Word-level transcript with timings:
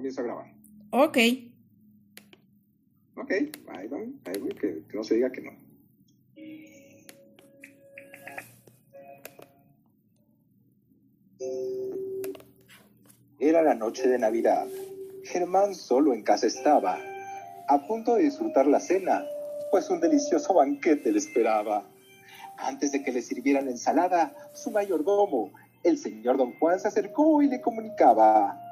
comienzo 0.00 0.22
a 0.22 0.24
grabar. 0.24 0.46
Ok. 0.92 1.18
Ok, 3.16 3.32
ahí 3.68 3.86
voy, 3.88 4.18
ahí 4.24 4.40
voy, 4.40 4.48
que, 4.54 4.82
que 4.88 4.96
no 4.96 5.04
se 5.04 5.16
diga 5.16 5.30
que 5.30 5.42
no. 5.42 5.50
Era 13.38 13.62
la 13.62 13.74
noche 13.74 14.08
de 14.08 14.18
Navidad. 14.18 14.66
Germán 15.24 15.74
solo 15.74 16.14
en 16.14 16.22
casa 16.22 16.46
estaba, 16.46 16.98
a 17.68 17.86
punto 17.86 18.14
de 18.14 18.22
disfrutar 18.24 18.66
la 18.66 18.80
cena, 18.80 19.22
pues 19.70 19.90
un 19.90 20.00
delicioso 20.00 20.54
banquete 20.54 21.12
le 21.12 21.18
esperaba. 21.18 21.86
Antes 22.56 22.92
de 22.92 23.02
que 23.02 23.12
le 23.12 23.20
sirvieran 23.20 23.66
la 23.66 23.72
ensalada, 23.72 24.34
su 24.54 24.70
mayordomo, 24.70 25.52
el 25.82 25.98
señor 25.98 26.38
don 26.38 26.58
Juan, 26.58 26.80
se 26.80 26.88
acercó 26.88 27.42
y 27.42 27.48
le 27.48 27.60
comunicaba. 27.60 28.69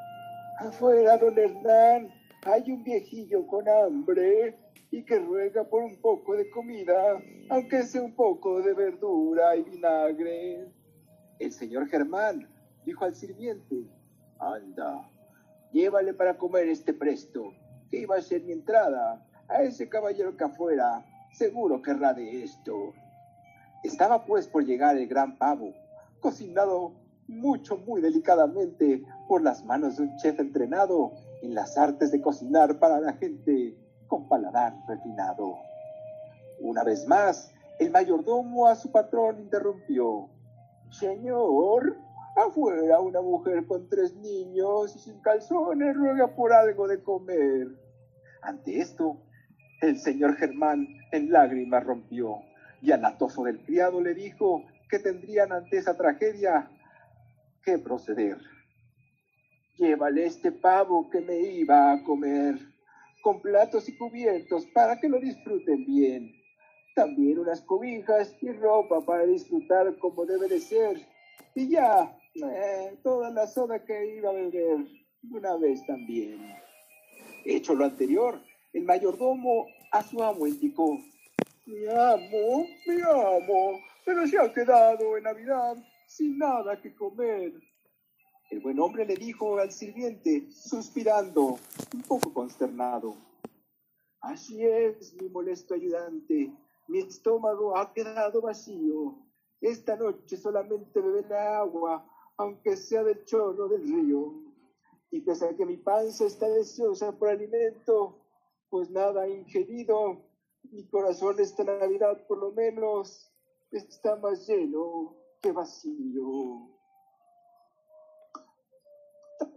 Afuera, 0.60 1.16
don 1.18 1.38
Hernán, 1.38 2.08
hay 2.42 2.72
un 2.72 2.82
viejillo 2.82 3.46
con 3.46 3.68
hambre 3.68 4.58
y 4.90 5.04
que 5.04 5.20
ruega 5.20 5.62
por 5.62 5.84
un 5.84 6.00
poco 6.00 6.34
de 6.34 6.50
comida, 6.50 7.22
aunque 7.48 7.84
sea 7.84 8.02
un 8.02 8.16
poco 8.16 8.60
de 8.60 8.74
verdura 8.74 9.54
y 9.54 9.62
vinagre. 9.62 10.66
El 11.38 11.52
señor 11.52 11.86
Germán 11.88 12.48
dijo 12.84 13.04
al 13.04 13.14
sirviente, 13.14 13.86
anda, 14.40 15.08
llévale 15.70 16.12
para 16.12 16.36
comer 16.36 16.68
este 16.68 16.92
presto, 16.92 17.52
que 17.88 18.00
iba 18.00 18.16
a 18.16 18.22
ser 18.22 18.42
mi 18.42 18.50
entrada. 18.50 19.24
A 19.46 19.62
ese 19.62 19.88
caballero 19.88 20.36
que 20.36 20.42
afuera, 20.42 21.06
seguro 21.34 21.80
querrá 21.82 22.14
de 22.14 22.42
esto. 22.42 22.94
Estaba 23.84 24.24
pues 24.24 24.48
por 24.48 24.64
llegar 24.64 24.96
el 24.96 25.06
gran 25.06 25.38
pavo, 25.38 25.72
cocinado 26.18 26.94
mucho, 27.28 27.76
muy 27.76 28.00
delicadamente 28.00 29.04
por 29.28 29.42
las 29.42 29.64
manos 29.64 29.96
de 29.96 30.04
un 30.04 30.16
chef 30.16 30.40
entrenado 30.40 31.12
en 31.42 31.54
las 31.54 31.76
artes 31.76 32.10
de 32.10 32.20
cocinar 32.20 32.78
para 32.78 33.00
la 33.00 33.12
gente 33.12 33.76
con 34.06 34.28
paladar 34.28 34.74
refinado. 34.88 35.56
Una 36.60 36.82
vez 36.82 37.06
más, 37.06 37.52
el 37.78 37.90
mayordomo 37.90 38.66
a 38.66 38.74
su 38.74 38.90
patrón 38.90 39.38
interrumpió. 39.38 40.28
Señor, 40.90 41.96
afuera 42.34 43.00
una 43.00 43.20
mujer 43.20 43.66
con 43.66 43.88
tres 43.88 44.14
niños 44.16 44.96
y 44.96 44.98
sin 44.98 45.20
calzones 45.20 45.94
ruega 45.94 46.34
por 46.34 46.52
algo 46.52 46.88
de 46.88 47.02
comer. 47.02 47.68
Ante 48.42 48.80
esto, 48.80 49.18
el 49.82 49.98
señor 49.98 50.34
Germán 50.36 50.88
en 51.12 51.30
lágrimas 51.30 51.84
rompió 51.84 52.40
y 52.80 52.90
al 52.92 53.04
atofo 53.04 53.44
del 53.44 53.62
criado 53.62 54.00
le 54.00 54.14
dijo 54.14 54.64
que 54.88 54.98
tendrían 54.98 55.52
ante 55.52 55.76
esa 55.76 55.96
tragedia 55.96 56.70
proceder. 57.76 58.38
Llévale 59.76 60.24
este 60.24 60.50
pavo 60.50 61.10
que 61.10 61.20
me 61.20 61.38
iba 61.38 61.92
a 61.92 62.02
comer, 62.02 62.58
con 63.22 63.42
platos 63.42 63.88
y 63.88 63.96
cubiertos 63.96 64.64
para 64.72 64.98
que 64.98 65.08
lo 65.08 65.20
disfruten 65.20 65.84
bien. 65.84 66.32
También 66.94 67.38
unas 67.38 67.60
cobijas 67.60 68.34
y 68.40 68.50
ropa 68.52 69.04
para 69.04 69.26
disfrutar 69.26 69.98
como 69.98 70.24
debe 70.24 70.48
de 70.48 70.60
ser. 70.60 71.06
Y 71.54 71.68
ya, 71.68 72.16
eh, 72.34 72.98
toda 73.02 73.30
la 73.30 73.46
soda 73.46 73.84
que 73.84 74.16
iba 74.16 74.30
a 74.30 74.32
beber, 74.32 74.86
una 75.30 75.56
vez 75.56 75.84
también. 75.86 76.38
Hecho 77.44 77.74
lo 77.74 77.84
anterior, 77.84 78.40
el 78.72 78.84
mayordomo 78.84 79.66
a 79.92 80.02
su 80.02 80.22
amo 80.22 80.46
indicó, 80.46 80.98
mi 81.66 81.86
amo, 81.86 82.66
mi 82.86 83.00
amo, 83.02 83.80
pero 84.04 84.26
se 84.26 84.38
ha 84.38 84.52
quedado 84.52 85.16
en 85.16 85.24
Navidad 85.24 85.76
sin 86.08 86.38
nada 86.38 86.80
que 86.80 86.94
comer. 86.94 87.52
El 88.50 88.60
buen 88.60 88.80
hombre 88.80 89.04
le 89.04 89.14
dijo 89.14 89.58
al 89.58 89.70
sirviente, 89.70 90.50
suspirando, 90.50 91.58
un 91.94 92.02
poco 92.02 92.32
consternado, 92.32 93.14
Así 94.20 94.64
es, 94.64 95.14
mi 95.14 95.28
molesto 95.28 95.74
ayudante, 95.74 96.52
mi 96.88 96.98
estómago 96.98 97.76
ha 97.76 97.92
quedado 97.92 98.40
vacío. 98.40 99.14
Esta 99.60 99.96
noche 99.96 100.36
solamente 100.36 101.00
beberé 101.00 101.38
agua, 101.38 102.04
aunque 102.36 102.76
sea 102.76 103.04
del 103.04 103.24
chorro 103.24 103.68
del 103.68 103.82
río. 103.82 104.34
Y 105.10 105.20
pese 105.20 105.46
a 105.46 105.56
que 105.56 105.64
mi 105.64 105.76
panza 105.76 106.26
está 106.26 106.48
deseosa 106.48 107.16
por 107.16 107.28
alimento, 107.28 108.18
pues 108.68 108.90
nada 108.90 109.26
he 109.26 109.30
ingerido, 109.30 110.24
mi 110.64 110.84
corazón 110.88 111.38
esta 111.38 111.62
Navidad 111.62 112.26
por 112.26 112.38
lo 112.38 112.50
menos 112.52 113.32
está 113.70 114.16
más 114.16 114.46
lleno 114.48 115.27
que 115.40 115.52
vacío. 115.52 116.68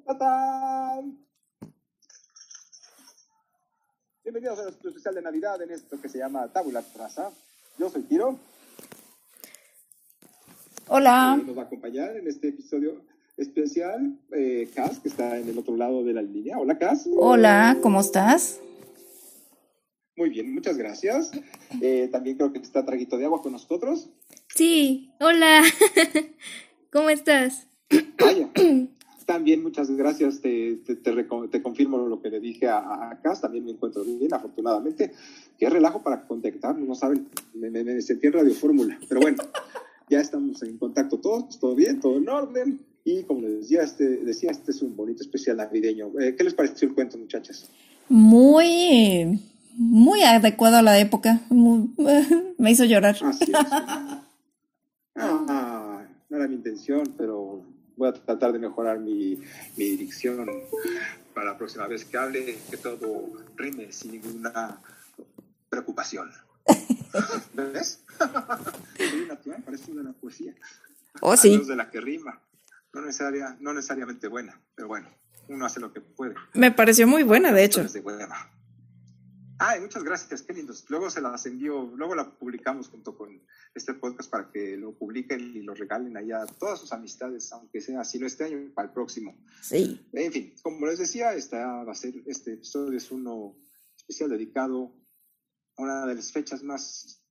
¡Tatán! 0.05 1.17
Bienvenidos 4.23 4.59
a 4.59 4.63
nuestro 4.63 4.89
especial 4.89 5.15
de 5.15 5.21
Navidad 5.21 5.61
en 5.61 5.71
esto 5.71 5.99
que 5.99 6.07
se 6.07 6.19
llama 6.19 6.47
Tabula 6.49 6.83
Rasa. 6.95 7.31
Yo 7.77 7.89
soy 7.89 8.03
Tiro. 8.03 8.37
Hola. 10.87 11.37
Eh, 11.39 11.43
nos 11.45 11.57
va 11.57 11.63
a 11.63 11.65
acompañar 11.65 12.15
en 12.15 12.27
este 12.27 12.49
episodio 12.49 13.01
especial 13.37 14.19
eh, 14.31 14.69
Cas, 14.75 14.99
que 14.99 15.07
está 15.07 15.37
en 15.37 15.49
el 15.49 15.57
otro 15.57 15.75
lado 15.75 16.03
de 16.03 16.13
la 16.13 16.21
línea. 16.21 16.59
Hola, 16.59 16.77
Cas. 16.77 17.09
Hola, 17.17 17.77
¿cómo 17.81 18.01
estás? 18.01 18.60
Muy 20.15 20.29
bien, 20.29 20.53
muchas 20.53 20.77
gracias. 20.77 21.31
Eh, 21.81 22.09
también 22.11 22.37
creo 22.37 22.51
que 22.51 22.59
está 22.59 22.85
Traguito 22.85 23.17
de 23.17 23.25
Agua 23.25 23.41
con 23.41 23.53
nosotros. 23.53 24.09
Sí, 24.53 25.11
hola. 25.19 25.63
¿Cómo 26.91 27.09
estás? 27.09 27.67
Vaya. 28.19 28.49
También 29.25 29.63
muchas 29.63 29.89
gracias, 29.89 30.41
te, 30.41 30.77
te, 30.85 30.95
te, 30.95 31.61
confirmo 31.61 31.97
lo 31.99 32.21
que 32.21 32.29
le 32.29 32.41
dije 32.41 32.67
a, 32.67 33.11
a 33.11 33.21
Cas, 33.21 33.39
también 33.39 33.63
me 33.63 33.71
encuentro 33.71 34.03
bien, 34.03 34.33
afortunadamente. 34.33 35.13
Qué 35.57 35.69
relajo 35.69 36.03
para 36.03 36.27
contactarnos, 36.27 36.85
no 36.85 36.95
saben, 36.95 37.29
me, 37.53 37.69
me, 37.69 37.83
me 37.83 38.01
sentí 38.01 38.27
en 38.27 38.33
Radio 38.33 38.53
Fórmula, 38.53 38.99
pero 39.07 39.21
bueno, 39.21 39.37
ya 40.09 40.19
estamos 40.19 40.61
en 40.63 40.77
contacto 40.77 41.17
todos, 41.19 41.57
todo 41.59 41.75
bien, 41.75 42.01
todo 42.01 42.17
en 42.17 42.27
orden, 42.27 42.81
y 43.05 43.23
como 43.23 43.41
les 43.41 43.61
decía, 43.61 43.83
este, 43.83 44.17
decía, 44.17 44.51
este 44.51 44.71
es 44.71 44.81
un 44.81 44.95
bonito 44.95 45.23
especial 45.23 45.57
navideño. 45.57 46.11
Eh, 46.19 46.35
¿Qué 46.35 46.43
les 46.43 46.53
pareció 46.53 46.87
el 46.89 46.93
cuento, 46.93 47.17
muchachas? 47.17 47.69
Muy, 48.09 49.39
muy 49.75 50.23
adecuado 50.23 50.77
a 50.77 50.81
la 50.81 50.99
época. 50.99 51.39
Muy- 51.49 51.89
me 52.57 52.71
hizo 52.71 52.83
llorar. 52.85 53.17
Así 53.23 53.45
es. 53.45 53.51
Ah, 55.15 56.03
no 56.29 56.37
era 56.37 56.47
mi 56.47 56.55
intención, 56.55 57.13
pero 57.17 57.63
voy 57.97 58.09
a 58.09 58.13
tratar 58.13 58.53
de 58.53 58.59
mejorar 58.59 58.97
mi, 58.99 59.39
mi 59.75 59.97
dicción 59.97 60.49
para 61.33 61.51
la 61.51 61.57
próxima 61.57 61.85
vez 61.87 62.05
que 62.05 62.17
hable, 62.17 62.57
que 62.69 62.77
todo 62.77 63.29
rime 63.57 63.91
sin 63.91 64.13
ninguna 64.13 64.79
preocupación. 65.69 66.31
¿Ves? 67.53 67.99
Soy 68.97 69.25
natural, 69.27 69.61
parece 69.63 69.91
una 69.91 70.13
poesía. 70.13 70.53
Oh, 71.19 71.35
sí. 71.35 71.57
de 71.57 71.75
la 71.75 71.89
que 71.89 71.99
rima. 71.99 72.39
No, 72.93 73.01
necesaria, 73.01 73.57
no 73.59 73.73
necesariamente 73.73 74.27
buena, 74.27 74.59
pero 74.75 74.87
bueno, 74.87 75.09
uno 75.49 75.65
hace 75.65 75.79
lo 75.81 75.91
que 75.93 76.01
puede. 76.01 76.35
Me 76.53 76.71
pareció 76.71 77.05
muy 77.07 77.23
buena, 77.23 77.51
de 77.51 77.63
hecho. 77.65 77.83
De 77.83 77.99
hueva. 77.99 78.49
Ay, 79.63 79.79
muchas 79.79 80.03
gracias, 80.03 80.41
qué 80.41 80.53
lindos. 80.53 80.83
Luego 80.89 81.11
se 81.11 81.21
las 81.21 81.45
envío, 81.45 81.83
luego 81.95 82.15
la 82.15 82.27
publicamos 82.31 82.89
junto 82.89 83.15
con 83.15 83.39
este 83.75 83.93
podcast 83.93 84.27
para 84.27 84.49
que 84.49 84.75
lo 84.75 84.97
publiquen 84.97 85.55
y 85.55 85.61
lo 85.61 85.75
regalen 85.75 86.17
allá 86.17 86.41
a 86.41 86.47
todas 86.47 86.79
sus 86.79 86.91
amistades, 86.91 87.51
aunque 87.51 87.79
sea 87.79 88.01
así 88.01 88.17
no 88.17 88.25
este 88.25 88.45
año, 88.45 88.73
para 88.73 88.87
el 88.87 88.93
próximo. 88.95 89.37
Sí. 89.61 90.03
En 90.13 90.31
fin, 90.31 90.55
como 90.63 90.87
les 90.87 90.97
decía, 90.97 91.35
esta 91.35 91.83
va 91.83 91.91
a 91.91 91.93
ser, 91.93 92.15
este 92.25 92.53
episodio 92.53 92.97
es 92.97 93.11
uno 93.11 93.55
especial 93.95 94.31
dedicado 94.31 94.95
a 95.77 95.83
una 95.83 96.07
de 96.07 96.15
las 96.15 96.31
fechas 96.31 96.63
más 96.63 97.23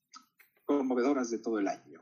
conmovedoras 0.65 1.31
de 1.31 1.39
todo 1.41 1.59
el 1.59 1.67
año. 1.67 2.01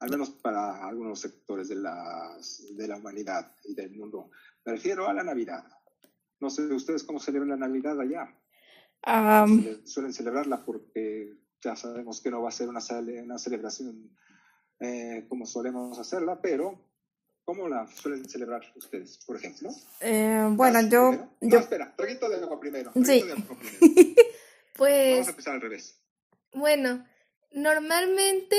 Al 0.00 0.10
menos 0.10 0.28
para 0.28 0.86
algunos 0.86 1.20
sectores 1.20 1.68
de, 1.68 1.76
las, 1.76 2.62
de 2.76 2.88
la 2.88 2.98
humanidad 2.98 3.56
y 3.64 3.74
del 3.74 3.92
mundo. 3.92 4.32
Me 4.66 4.72
refiero 4.72 5.08
a 5.08 5.14
la 5.14 5.22
Navidad. 5.22 5.64
No 6.40 6.50
sé 6.50 6.66
ustedes 6.66 7.04
cómo 7.04 7.18
celebran 7.18 7.48
la 7.48 7.56
Navidad 7.56 7.98
allá. 7.98 8.38
Suelen 9.84 10.12
celebrarla 10.12 10.64
porque 10.64 11.34
ya 11.62 11.76
sabemos 11.76 12.20
que 12.20 12.30
no 12.30 12.42
va 12.42 12.48
a 12.48 12.52
ser 12.52 12.68
una, 12.68 12.80
cele- 12.80 13.22
una 13.22 13.38
celebración 13.38 14.10
eh, 14.80 15.24
como 15.28 15.46
solemos 15.46 15.98
hacerla, 15.98 16.40
pero 16.42 16.78
¿cómo 17.44 17.68
la 17.68 17.86
suelen 17.88 18.28
celebrar 18.28 18.62
ustedes, 18.74 19.18
por 19.26 19.36
ejemplo? 19.36 19.70
eh, 20.00 20.46
bueno, 20.50 20.78
¿Vas 20.82 20.90
yo, 20.90 21.08
primero? 21.10 21.30
No, 21.40 21.48
yo, 21.48 21.58
espera, 21.60 21.94
traguito 21.96 22.28
de 22.28 22.36
agua 22.36 22.60
primero. 22.60 22.92
Sí. 22.94 23.02
traguito 23.02 23.26
de 23.26 23.32
agua 23.32 23.56
primero. 23.58 23.80
Vamos 23.86 24.16
Pues, 24.76 25.26
a 25.26 25.30
empezar 25.30 25.54
al 25.54 25.60
revés. 25.62 25.98
bueno, 26.52 27.06
normalmente 27.52 28.56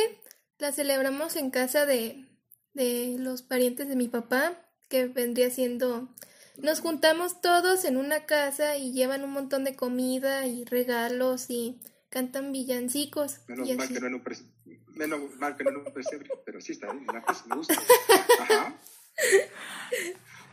la 0.58 0.72
celebramos 0.72 1.36
en 1.36 1.52
casa 1.52 1.86
de, 1.86 2.26
de 2.74 3.18
los 3.20 3.44
parientes 3.44 3.88
de 3.90 3.96
mi 3.96 4.08
papá, 4.08 4.58
que 4.90 5.06
vendría 5.08 5.52
siendo... 5.52 6.10
Nos 6.58 6.80
juntamos 6.82 7.42
todos 7.42 7.86
en 7.86 7.98
una 7.98 8.26
casa 8.26 8.78
y 8.78 8.92
llevan 8.92 9.24
un 9.24 9.32
montón 9.32 9.64
de 9.64 9.76
comida 9.76 10.48
y 10.48 10.66
regalos 10.66 11.50
y 11.50 11.80
cantan 12.10 12.52
villancicos. 12.52 13.42
Menos 13.48 13.70
y 13.70 13.76
mal 13.76 13.88
que 13.88 14.00
no 14.00 14.08
en 14.08 14.14
un 14.16 14.24
menos 14.96 15.36
mal 15.38 15.56
que 15.56 15.64
no 15.64 15.70
en 15.70 15.78
un 15.78 15.94
pesebre, 15.94 16.30
pero 16.46 16.60
sí 16.60 16.72
está 16.72 16.92
bien, 16.92 17.06
la 17.08 17.22
cosa 17.22 17.46
me 17.48 17.56
gusta. 17.58 17.76
Ajá. 18.42 18.76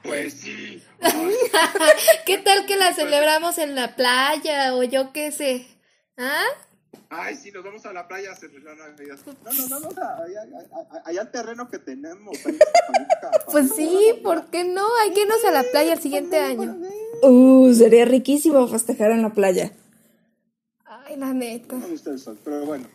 Pues 0.03 0.35
sí. 0.35 0.83
¿Qué 2.27 2.39
tal 2.39 2.67
que 2.67 2.77
la 2.77 2.93
celebramos 2.93 3.57
en 3.57 3.75
la 3.75 3.97
playa 3.97 4.75
o 4.75 4.83
yo 4.83 5.13
qué 5.15 5.33
sé? 5.33 5.67
¿Ah? 6.19 6.45
Ay, 7.11 7.37
sí, 7.37 7.51
nos 7.53 7.65
vamos 7.65 7.85
a 7.87 7.93
la 7.93 8.09
playa 8.09 8.33
a 8.33 8.35
celebrar 8.35 8.77
Navidad. 8.77 9.19
No, 9.27 9.53
no, 9.53 9.69
no, 9.69 9.81
no, 9.81 9.89
allá, 9.89 10.43
allá, 10.43 11.03
allá 11.05 11.21
al 11.21 11.31
terreno 11.31 11.69
que 11.69 11.79
tenemos. 11.79 12.37
ahí 12.47 12.59
Pues 13.51 13.73
sí. 13.75 14.21
¿por 14.23 14.47
qué 14.47 14.65
no? 14.65 14.87
Hay 15.03 15.13
que 15.13 15.23
irnos 15.23 15.45
a 15.45 15.51
la 15.51 15.63
playa 15.63 15.93
el 15.93 16.01
siguiente 16.01 16.39
año. 16.39 16.77
Uh, 17.23 17.73
sería 17.75 18.05
riquísimo 18.05 18.67
festejar 18.69 19.13
en 19.13 19.23
la 19.23 19.31
playa. 19.31 19.73
Ay, 20.85 21.17
la 21.17 21.33
neta. 21.33 21.77
No 21.77 21.81
me 21.83 21.89
gusta 21.89 22.11
el 22.11 22.19
sol, 22.19 22.39
pero 22.43 22.65
bueno. 22.65 22.87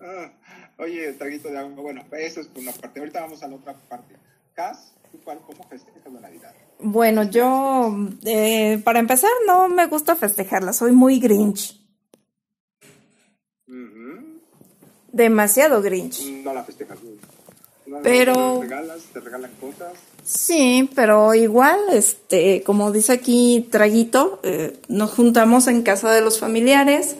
Ah, 0.00 0.30
oye, 0.78 1.12
traguito 1.14 1.48
de 1.48 1.58
agua. 1.58 1.82
Bueno, 1.82 2.04
eso 2.12 2.40
es 2.40 2.48
por 2.48 2.62
una 2.62 2.72
parte. 2.72 3.00
Ahorita 3.00 3.20
vamos 3.20 3.42
a 3.42 3.48
la 3.48 3.56
otra 3.56 3.74
parte. 3.88 4.14
Cas, 4.54 4.92
¿tú 5.10 5.18
cuál, 5.24 5.40
cómo 5.46 5.66
festejas 5.68 6.12
la 6.12 6.20
Navidad? 6.20 6.54
Bueno, 6.78 7.22
yo, 7.24 7.96
eh, 8.24 8.80
para 8.84 8.98
empezar, 8.98 9.30
no 9.46 9.68
me 9.68 9.86
gusta 9.86 10.14
festejarla, 10.14 10.72
soy 10.72 10.92
muy 10.92 11.18
grinch. 11.18 11.85
Demasiado 15.16 15.80
grinch. 15.80 16.22
No 16.44 16.52
la 16.52 16.62
festejas. 16.62 16.98
No, 17.86 17.98
Pero- 18.02 18.58
Te 18.60 18.66
regalas, 18.66 18.98
te 19.12 19.20
regalan 19.20 19.50
cosas. 19.60 19.92
Sí, 20.24 20.90
pero 20.94 21.32
igual, 21.34 21.78
este, 21.92 22.62
como 22.64 22.90
dice 22.92 23.12
aquí 23.12 23.68
Traguito, 23.70 24.40
eh, 24.42 24.78
nos 24.88 25.12
juntamos 25.12 25.68
en 25.68 25.82
casa 25.82 26.10
de 26.12 26.20
los 26.20 26.38
familiares, 26.40 27.16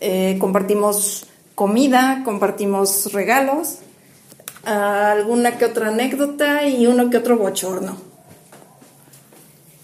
eh, 0.00 0.36
compartimos 0.40 1.26
comida, 1.54 2.22
compartimos 2.24 3.12
regalos, 3.12 3.76
alguna 4.64 5.58
que 5.58 5.66
otra 5.66 5.88
anécdota 5.88 6.66
y 6.66 6.86
uno 6.86 7.10
que 7.10 7.18
otro 7.18 7.36
bochorno. 7.36 7.96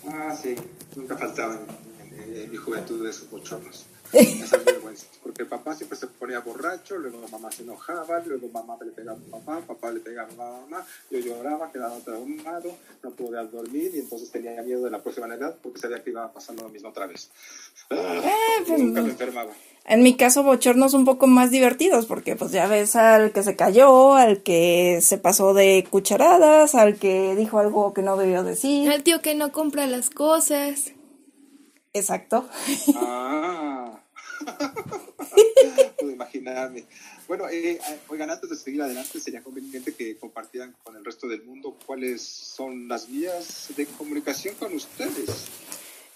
Ah, 0.09 0.35
sí. 0.41 0.55
Nunca 0.97 1.17
faltaban 1.17 1.61
en, 2.11 2.21
en- 2.21 2.37
en 2.43 2.51
mi 2.51 2.57
juventud 2.57 3.07
esos 3.07 3.31
bochornos. 3.31 3.85
Esas 4.13 4.65
vergüenzas. 4.65 5.09
Porque 5.23 5.45
papá 5.45 5.75
siempre 5.75 5.97
se 5.97 6.09
ponía 6.09 6.41
borracho, 6.41 6.99
luego 6.99 7.19
mamá 7.31 7.51
se 7.53 7.63
enojaba, 7.63 8.21
luego 8.27 8.49
mamá 8.49 8.77
le 8.85 8.91
pegaba 8.91 9.19
a 9.19 9.39
papá, 9.39 9.61
papá 9.67 9.93
le 9.93 10.01
pegaba 10.01 10.29
a 10.29 10.61
mamá, 10.61 10.85
yo 11.11 11.19
lloraba, 11.19 11.71
quedaba 11.71 11.97
traumado, 11.99 12.77
no 13.03 13.11
podía 13.11 13.43
dormir 13.45 13.93
y 13.95 14.01
entonces 14.01 14.31
tenía 14.31 14.61
miedo 14.63 14.85
de 14.85 14.91
la 14.91 15.01
próxima 15.01 15.29
Navidad 15.29 15.57
porque 15.63 15.81
sabía 15.81 16.03
que 16.03 16.11
iba 16.11 16.33
pasando 16.33 16.65
lo 16.65 16.69
mismo 16.71 16.89
otra 16.89 17.07
vez. 17.07 17.31
Ah, 17.91 18.21
pues, 18.67 18.81
nunca 18.81 19.03
me 19.03 19.11
enfermaba. 19.11 19.53
En 19.85 20.03
mi 20.03 20.17
caso, 20.17 20.45
bochornos 20.45 20.95
un 20.95 21.05
poco 21.05 21.27
más 21.27 21.51
divertidos, 21.51 22.07
porque 22.07 22.37
pues 22.37 22.53
ya 22.53 22.67
ves 22.69 22.95
al 22.95 23.33
que 23.33 23.43
se 23.43 23.57
cayó, 23.57 24.15
al 24.15 24.43
que 24.43 25.01
se 25.03 25.19
pasó 25.19 25.55
de 25.55 25.87
cucharadas, 25.91 26.75
al 26.75 26.99
que 26.99 27.35
dijo 27.35 27.59
algo 27.59 27.93
que 27.93 28.03
no 28.03 28.17
debió 28.17 28.45
decir. 28.45 28.91
Al 28.91 29.03
tío 29.03 29.21
que 29.23 29.35
no 29.35 29.51
compra 29.51 29.87
las 29.87 30.11
cosas. 30.11 30.93
Exacto. 31.93 32.49
Ah. 32.97 34.01
Puedo 35.99 36.13
imaginarme. 36.13 36.85
Bueno, 37.29 37.49
eh, 37.49 37.81
oigan, 38.09 38.31
antes 38.31 38.51
de 38.51 38.57
seguir 38.57 38.83
adelante, 38.83 39.21
sería 39.21 39.43
conveniente 39.43 39.95
que 39.95 40.17
compartieran 40.17 40.75
con 40.83 40.97
el 40.97 41.05
resto 41.05 41.29
del 41.29 41.43
mundo 41.43 41.77
cuáles 41.87 42.23
son 42.23 42.89
las 42.89 43.09
vías 43.09 43.69
de 43.77 43.87
comunicación 43.87 44.55
con 44.57 44.75
ustedes. 44.75 45.31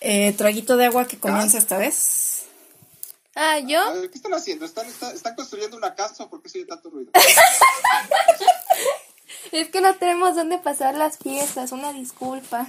Eh, 0.01 0.33
traguito 0.33 0.77
de 0.77 0.87
agua 0.87 1.07
que 1.07 1.19
comienza 1.19 1.59
esta 1.59 1.79
vez. 1.79 2.45
Ah, 3.35 3.59
¿yo? 3.59 3.81
¿Qué 4.11 4.17
están 4.17 4.35
haciendo? 4.35 4.65
¿Están, 4.65 4.87
están, 4.87 5.15
están 5.15 5.35
construyendo 5.35 5.77
una 5.77 5.95
casa 5.95 6.25
o 6.25 6.31
por 6.31 6.43
qué 6.43 6.49
se 6.49 6.59
oye 6.59 6.67
tanto 6.67 6.91
ruido? 6.91 7.13
Es 9.53 9.69
que 9.69 9.81
no 9.81 9.95
tenemos 9.95 10.35
dónde 10.35 10.59
pasar 10.59 10.95
las 10.97 11.19
fiestas, 11.19 11.73
una 11.73 11.93
disculpa. 11.93 12.69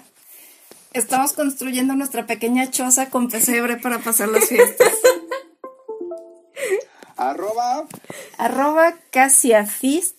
Estamos 0.93 1.33
construyendo 1.33 1.95
nuestra 1.95 2.25
pequeña 2.25 2.69
choza 2.71 3.09
con 3.09 3.29
pesebre 3.29 3.77
para 3.77 3.99
pasar 3.99 4.29
las 4.29 4.47
fiestas. 4.47 4.93
Arroba. 7.17 7.87
arroba 8.37 8.93
casiafist 9.11 10.15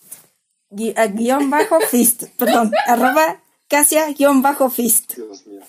gui- 0.69 0.93
ah, 0.97 1.07
guion 1.07 1.49
bajo 1.49 1.79
fist. 1.81 2.23
Perdón, 2.37 2.71
arroba 2.87 3.41
casia 3.67 4.07
guion 4.13 4.41
bajo 4.41 4.69
fist. 4.69 5.15
Dios 5.15 5.45
mío. 5.47 5.61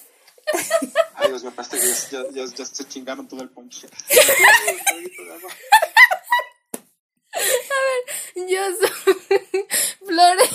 Ay, 1.15 1.29
Dios 1.29 1.43
mío, 1.45 1.53
parece 1.55 1.79
que 1.79 1.87
ya, 2.17 2.23
ya, 2.31 2.45
ya, 2.47 2.55
ya 2.55 2.65
se 2.65 2.85
chingaron 2.89 3.29
todo 3.29 3.43
el 3.43 3.51
ponche. 3.51 3.87
Yo 8.35 8.63
soy 8.81 8.91
Flores, 10.07 10.51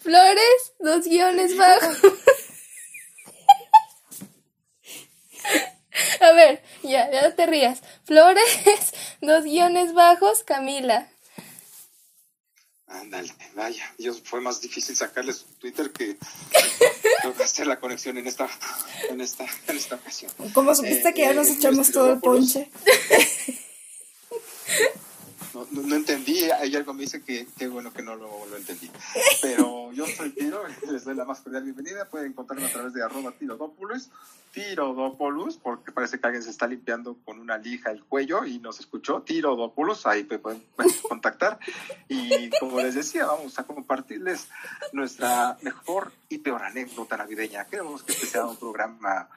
Flores, 0.00 0.72
dos 0.80 1.04
guiones 1.06 1.56
bajos. 1.56 1.98
A 6.20 6.32
ver, 6.32 6.62
ya, 6.82 7.10
ya 7.10 7.34
te 7.34 7.46
rías. 7.46 7.80
Flores, 8.04 8.44
dos 9.20 9.44
guiones 9.44 9.94
bajos, 9.94 10.42
Camila. 10.44 11.08
Ándale, 12.86 13.30
vaya, 13.54 13.84
Dios, 13.98 14.22
fue 14.24 14.40
más 14.40 14.62
difícil 14.62 14.96
sacarle 14.96 15.34
su 15.34 15.44
Twitter 15.58 15.90
que, 15.90 16.16
hacer 17.44 17.66
la 17.66 17.78
conexión 17.78 18.16
en 18.16 18.26
esta, 18.26 18.48
en 19.10 19.20
esta, 19.20 19.44
en 19.66 19.76
esta 19.76 19.96
ocasión. 19.96 20.32
¿Cómo 20.54 20.74
supiste 20.74 21.10
Eh, 21.10 21.14
que 21.14 21.20
ya 21.20 21.30
eh, 21.32 21.34
nos 21.34 21.48
echamos 21.48 21.80
este, 21.80 21.92
todo 21.92 22.12
el 22.14 22.20
ponche? 22.20 22.70
No, 25.70 25.82
no, 25.82 25.96
entendí, 25.96 26.50
hay 26.50 26.74
algo 26.76 26.94
me 26.94 27.02
dice 27.02 27.22
que 27.22 27.46
qué 27.56 27.68
bueno 27.68 27.92
que 27.92 28.02
no 28.02 28.14
lo, 28.14 28.46
lo 28.46 28.56
entendí. 28.56 28.90
Pero 29.42 29.92
yo 29.92 30.06
soy 30.06 30.30
Tiro, 30.30 30.62
les 30.90 31.04
doy 31.04 31.14
la 31.14 31.24
más 31.24 31.40
cordial 31.40 31.64
bienvenida. 31.64 32.04
Pueden 32.04 32.32
encontrarme 32.32 32.66
a 32.66 32.72
través 32.72 32.92
de 32.92 33.02
arroba 33.02 33.32
tirodópolis, 33.32 34.10
tirodópolis, 34.52 35.56
porque 35.56 35.92
parece 35.92 36.20
que 36.20 36.26
alguien 36.26 36.42
se 36.42 36.50
está 36.50 36.66
limpiando 36.66 37.16
con 37.24 37.40
una 37.40 37.58
lija 37.58 37.90
el 37.90 38.04
cuello 38.04 38.44
y 38.44 38.58
nos 38.58 38.78
escuchó, 38.80 39.22
tirodópolis, 39.22 40.06
ahí 40.06 40.24
pueden, 40.24 40.62
pueden 40.76 40.92
contactar. 41.08 41.58
Y 42.08 42.50
como 42.60 42.80
les 42.80 42.94
decía, 42.94 43.26
vamos 43.26 43.58
a 43.58 43.64
compartirles 43.64 44.48
nuestra 44.92 45.58
mejor 45.62 46.12
y 46.28 46.38
peor 46.38 46.62
anécdota 46.62 47.16
navideña. 47.16 47.64
Queremos 47.64 48.02
que 48.02 48.12
este 48.12 48.26
sea 48.26 48.46
un 48.46 48.56
programa 48.56 49.28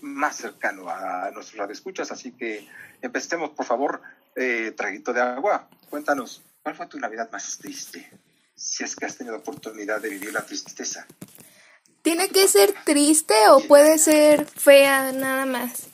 más 0.00 0.36
cercano 0.36 0.88
a 0.88 1.30
nuestros 1.32 1.58
radioescuchas, 1.58 2.10
así 2.10 2.32
que 2.32 2.66
empecemos, 3.02 3.50
por 3.50 3.66
favor, 3.66 4.00
eh, 4.38 4.72
traguito 4.76 5.12
de 5.12 5.20
agua. 5.20 5.68
Cuéntanos, 5.90 6.42
¿cuál 6.62 6.74
fue 6.76 6.86
tu 6.86 6.98
Navidad 6.98 7.30
más 7.30 7.58
triste? 7.58 8.10
Si 8.54 8.84
es 8.84 8.94
que 8.96 9.06
has 9.06 9.16
tenido 9.16 9.36
oportunidad 9.36 10.00
de 10.00 10.08
vivir 10.10 10.32
la 10.32 10.44
tristeza. 10.44 11.06
¿Tiene 12.02 12.28
que 12.28 12.48
ser 12.48 12.74
triste 12.84 13.34
o 13.50 13.60
puede 13.66 13.98
ser 13.98 14.46
fea 14.46 15.12
nada 15.12 15.46
más? 15.46 15.88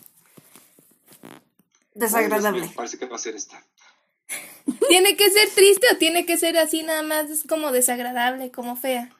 Desagradable. 1.94 2.62
Mío, 2.62 2.72
parece 2.74 2.98
que 2.98 3.06
va 3.06 3.16
a 3.16 3.18
ser 3.18 3.34
esta. 3.36 3.62
¿Tiene 4.88 5.16
que 5.16 5.30
ser 5.30 5.48
triste 5.50 5.86
o 5.92 5.96
tiene 5.98 6.24
que 6.26 6.36
ser 6.38 6.56
así 6.56 6.82
nada 6.82 7.02
más 7.02 7.28
es 7.30 7.44
como 7.46 7.70
desagradable, 7.72 8.50
como 8.50 8.76
fea? 8.76 9.10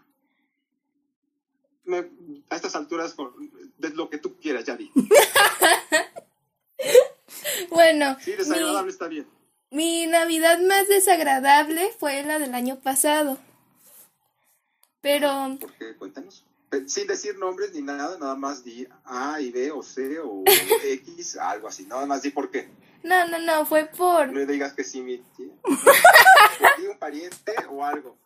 Me- 1.85 2.09
a 2.51 2.57
estas 2.57 2.75
alturas, 2.75 3.15
de 3.79 3.91
lo 3.91 4.09
que 4.09 4.19
tú 4.19 4.39
quieras, 4.41 4.65
ya 4.65 4.77
di. 4.77 4.91
Bueno, 7.71 8.17
Sí, 8.21 8.31
mi- 8.31 8.37
desagradable 8.37 8.91
está 8.91 9.09
bien. 9.09 9.27
Mi 9.71 10.07
Navidad 10.07 10.59
más 10.61 10.89
desagradable 10.89 11.91
fue 11.99 12.23
la 12.23 12.39
del 12.39 12.55
año 12.55 12.79
pasado. 12.81 13.39
Pero 15.01 15.57
Porque 15.61 15.97
cuéntanos. 15.97 16.45
Pe- 16.71 16.89
Sin 16.89 17.07
decir 17.07 17.37
nombres 17.39 17.73
ni 17.73 17.83
nada, 17.83 18.17
nada 18.19 18.35
más 18.35 18.65
di 18.65 18.87
A 19.05 19.41
y 19.41 19.51
B 19.51 19.71
o 19.71 19.83
C 19.83 20.19
o 20.21 20.43
X, 20.85 21.37
algo 21.37 21.69
así. 21.69 21.85
Nada 21.87 22.07
más 22.07 22.23
di 22.23 22.31
por 22.31 22.51
qué. 22.51 22.69
no, 23.03 23.27
no, 23.29 23.39
no, 23.39 23.67
fue 23.67 23.85
por 23.87 24.33
No 24.33 24.47
digas 24.47 24.73
que 24.73 24.85
sí, 24.85 25.01
mi 25.03 25.19
tía. 25.37 25.49
Un 26.91 26.99
pariente 26.99 27.53
o 27.71 27.85
algo. 27.85 28.17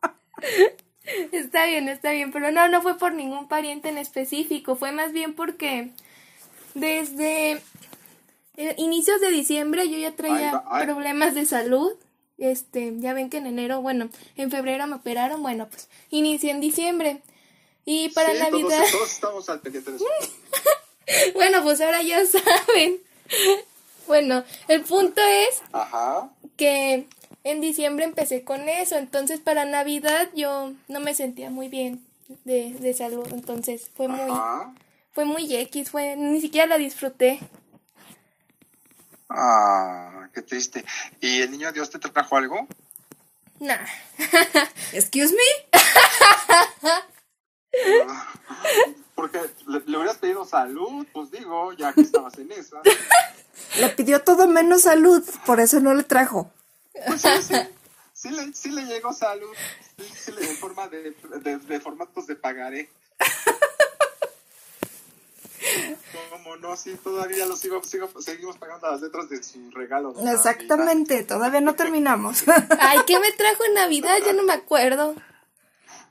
Está 1.33 1.65
bien, 1.67 1.89
está 1.89 2.13
bien, 2.13 2.31
pero 2.33 2.53
no, 2.53 2.69
no 2.69 2.83
fue 2.83 2.99
por 2.99 3.13
ningún 3.15 3.49
pariente 3.49 3.89
en 3.89 3.97
específico, 3.99 4.77
fue 4.77 4.93
más 4.93 5.13
bien 5.13 5.35
porque 5.35 5.91
desde 6.75 7.53
eh, 7.53 7.63
inicios 8.77 9.21
de 9.21 9.31
diciembre 9.31 9.89
yo 9.89 9.99
ya 9.99 10.15
traía 10.17 10.63
problemas 10.83 11.35
de 11.35 11.47
salud. 11.47 11.93
Este, 12.39 12.93
ya 12.99 13.15
ven 13.15 13.31
que 13.31 13.39
en 13.39 13.47
enero, 13.47 13.81
bueno, 13.83 14.09
en 14.37 14.51
febrero 14.51 14.87
me 14.87 14.95
operaron, 14.97 15.43
bueno, 15.43 15.69
pues 15.69 15.89
inicié 16.11 16.53
en 16.53 16.61
diciembre. 16.61 17.21
Y 17.85 18.11
para 18.11 18.33
Sí, 18.33 18.39
Navidad, 18.39 18.79
Todos, 18.79 18.91
todos 18.93 19.11
estamos 19.13 19.49
al 19.49 19.61
pendiente 19.61 19.91
de 19.91 19.97
eso. 19.97 20.05
bueno, 21.35 21.63
pues 21.65 21.81
ahora 21.81 22.03
ya 22.03 22.25
saben. 22.27 23.01
Bueno, 24.07 24.45
el 24.69 24.83
punto 24.83 25.21
es 25.23 25.63
Ajá. 25.73 26.31
que 26.57 27.07
en 27.45 27.61
diciembre 27.61 28.05
empecé 28.05 28.45
con 28.45 28.69
eso, 28.69 28.97
entonces 28.97 29.41
para 29.41 29.65
Navidad 29.65 30.29
yo 30.35 30.73
no 30.89 31.01
me 31.01 31.15
sentía 31.15 31.51
muy 31.51 31.69
bien 31.69 32.05
de, 32.45 32.73
de 32.75 32.95
salud, 32.95 33.27
entonces 33.33 33.91
fue 33.95 34.07
muy, 34.09 34.21
Ajá. 34.31 34.73
fue 35.13 35.25
muy 35.25 35.53
X, 35.55 35.91
fue, 35.91 36.15
ni 36.17 36.41
siquiera 36.41 36.67
la 36.67 36.79
disfruté. 36.79 37.41
Ah, 39.29 40.29
qué 40.33 40.43
triste. 40.43 40.85
¿Y 41.21 41.43
el 41.43 41.51
niño 41.51 41.73
Dios 41.73 41.91
te 41.91 41.99
trajo 41.99 42.37
algo? 42.37 42.67
Nah. 43.61 43.85
Excuse 44.93 45.33
me. 45.35 45.79
Ah, 48.07 48.33
Porque 49.15 49.41
le, 49.67 49.81
le 49.81 49.97
hubieras 49.99 50.17
pedido 50.19 50.45
salud, 50.45 51.07
pues 51.13 51.31
digo, 51.31 51.73
ya 51.75 51.93
que 51.93 52.01
estabas 52.03 52.39
en 52.39 52.51
esa. 52.53 52.81
Le 53.79 53.89
pidió 53.91 54.23
todo 54.23 54.47
menos 54.49 54.83
salud, 54.83 55.23
por 55.45 55.61
eso 55.61 55.81
no 55.81 55.93
le 55.95 56.05
trajo. 56.05 56.51
Pues 57.07 57.21
sí, 57.23 57.29
sí, 57.43 57.55
sí 58.15 58.31
le, 58.31 58.53
sí 58.55 58.71
le 58.71 58.83
llegó 58.87 59.13
salud. 59.13 59.55
Sí, 59.99 60.05
sí 60.17 60.33
le 60.33 60.49
en 60.51 60.57
forma 60.57 60.89
de, 60.89 61.11
de, 61.43 61.59
de 61.59 61.81
formatos 61.81 62.27
de 62.27 62.37
pagaré. 62.37 62.91
¿Cómo 66.43 66.57
no? 66.57 66.77
Sí, 66.77 66.95
todavía 67.03 67.47
lo 67.47 67.57
sigo, 67.57 67.83
sigo, 67.83 68.09
seguimos 68.21 68.57
pagando 68.59 68.91
las 68.91 69.01
letras 69.01 69.29
de 69.29 69.43
su 69.43 69.71
regalo. 69.71 70.11
de 70.13 70.17
Navidad. 70.23 70.35
Exactamente, 70.35 71.23
todavía 71.25 71.61
no 71.61 71.75
terminamos. 71.75 72.45
Ay, 72.81 72.99
¿qué 73.07 73.19
me 73.19 73.33
trajo 73.33 73.65
en 73.65 73.75
Navidad? 73.75 74.15
Ya 74.25 74.33
no 74.33 74.43
me 74.45 74.53
acuerdo. 74.53 75.15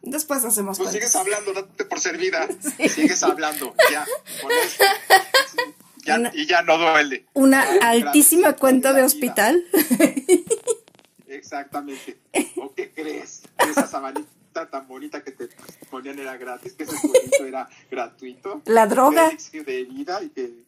Después 0.01 0.43
hacemos 0.45 0.77
Pues 0.77 0.89
cuentas. 0.89 1.11
sigues 1.11 1.15
hablando, 1.15 1.53
date 1.53 1.85
por 1.85 1.99
servida. 2.01 2.47
Sigues 2.89 3.23
hablando, 3.23 3.73
ya. 3.91 4.05
Sí, 4.05 5.59
ya, 6.05 6.15
Una- 6.15 6.31
y 6.33 6.45
ya 6.45 6.61
no 6.61 6.77
duele. 6.77 7.25
Una 7.33 7.61
altísima 7.81 8.53
cuenta 8.53 8.93
de 8.93 9.03
hospital. 9.03 9.65
Exactamente. 11.27 12.17
¿O 12.57 12.73
qué 12.73 12.91
crees? 12.91 13.41
Esa 13.59 13.87
sabanita 13.87 14.29
tan 14.65 14.87
bonita 14.87 15.23
que 15.23 15.31
te 15.31 15.49
ponían 15.91 16.17
era 16.17 16.35
gratis, 16.37 16.73
que 16.73 16.83
ese 16.83 16.97
jueguito 16.97 17.45
era 17.45 17.69
gratuito. 17.91 18.61
La 18.65 18.87
droga. 18.87 19.31
De 19.51 19.83
vida 19.83 20.21
y 20.23 20.29
que 20.29 20.65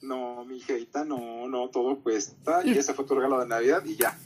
no, 0.00 0.44
mi 0.44 0.56
hijita, 0.56 1.04
no, 1.04 1.46
no, 1.48 1.68
todo 1.68 1.98
cuesta. 2.00 2.62
Y 2.64 2.78
ese 2.78 2.94
fue 2.94 3.04
tu 3.04 3.14
regalo 3.14 3.38
de 3.40 3.46
Navidad 3.46 3.84
y 3.84 3.96
ya. 3.96 4.16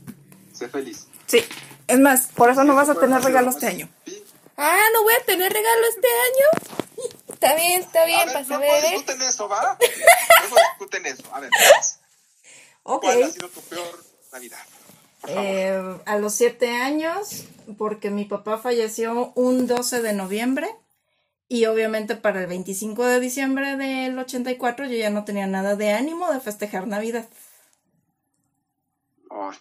Sé 0.53 0.69
feliz. 0.69 1.09
Sí. 1.27 1.45
Es 1.89 1.99
más, 1.99 2.29
por 2.29 2.51
eso 2.51 2.63
no 2.65 2.75
vas 2.75 2.89
a 2.89 2.95
tener 2.95 3.21
lo 3.21 3.27
regalo 3.27 3.51
este 3.51 3.67
año. 3.67 3.89
Ah, 4.57 4.85
¿no 4.93 5.03
voy 5.03 5.15
a 5.15 5.25
tener 5.25 5.53
regalo 5.53 5.87
este 5.89 6.09
año? 6.09 7.09
Está 7.29 7.55
bien, 7.57 7.81
está 7.81 8.03
A 8.03 8.07
bien, 8.07 8.27
ver, 8.27 8.33
para 8.33 8.47
no, 8.47 8.59
no 8.59 8.91
discuten 8.91 9.23
eso, 9.23 9.49
¿va? 9.49 9.79
No 10.51 10.57
discuten 10.57 11.07
eso. 11.07 11.23
A 11.35 11.41
ver, 11.41 11.51
pues. 11.51 11.99
¿cuál 12.83 13.23
ha 13.23 13.31
sido 13.31 13.49
tu 13.49 13.61
peor 13.63 14.05
Navidad? 14.33 14.59
Eh, 15.29 15.99
a 16.05 16.19
los 16.19 16.35
siete 16.35 16.71
años, 16.71 17.45
porque 17.79 18.11
mi 18.11 18.25
papá 18.25 18.59
falleció 18.59 19.33
un 19.35 19.67
12 19.67 20.03
de 20.03 20.13
noviembre 20.13 20.69
y 21.49 21.67
obviamente 21.67 22.17
para 22.17 22.41
el 22.41 22.47
25 22.47 23.05
de 23.05 23.21
diciembre 23.21 23.77
del 23.77 24.19
84 24.19 24.87
yo 24.87 24.97
ya 24.97 25.11
no 25.11 25.25
tenía 25.25 25.47
nada 25.47 25.77
de 25.77 25.93
ánimo 25.93 26.33
de 26.33 26.41
festejar 26.41 26.87
Navidad. 26.87 27.29
Ay, 29.31 29.57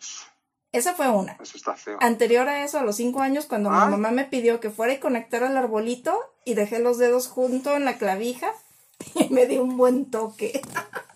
Esa 0.71 0.93
fue 0.93 1.09
una. 1.09 1.37
eso 1.41 1.57
está 1.57 1.75
feo. 1.75 1.97
Anterior 2.01 2.47
a 2.47 2.63
eso, 2.63 2.79
a 2.79 2.83
los 2.83 2.95
cinco 2.95 3.21
años, 3.21 3.45
cuando 3.45 3.69
mi 3.69 3.75
mamá 3.75 4.11
me 4.11 4.25
pidió 4.25 4.59
que 4.59 4.69
fuera 4.69 4.93
y 4.93 4.99
conectara 4.99 5.49
el 5.49 5.57
arbolito 5.57 6.17
y 6.45 6.53
dejé 6.55 6.79
los 6.79 6.97
dedos 6.97 7.27
junto 7.27 7.75
en 7.75 7.85
la 7.85 7.97
clavija 7.97 8.51
y 9.15 9.29
me 9.29 9.45
dio 9.45 9.61
un 9.63 9.77
buen 9.77 10.09
toque. 10.09 10.61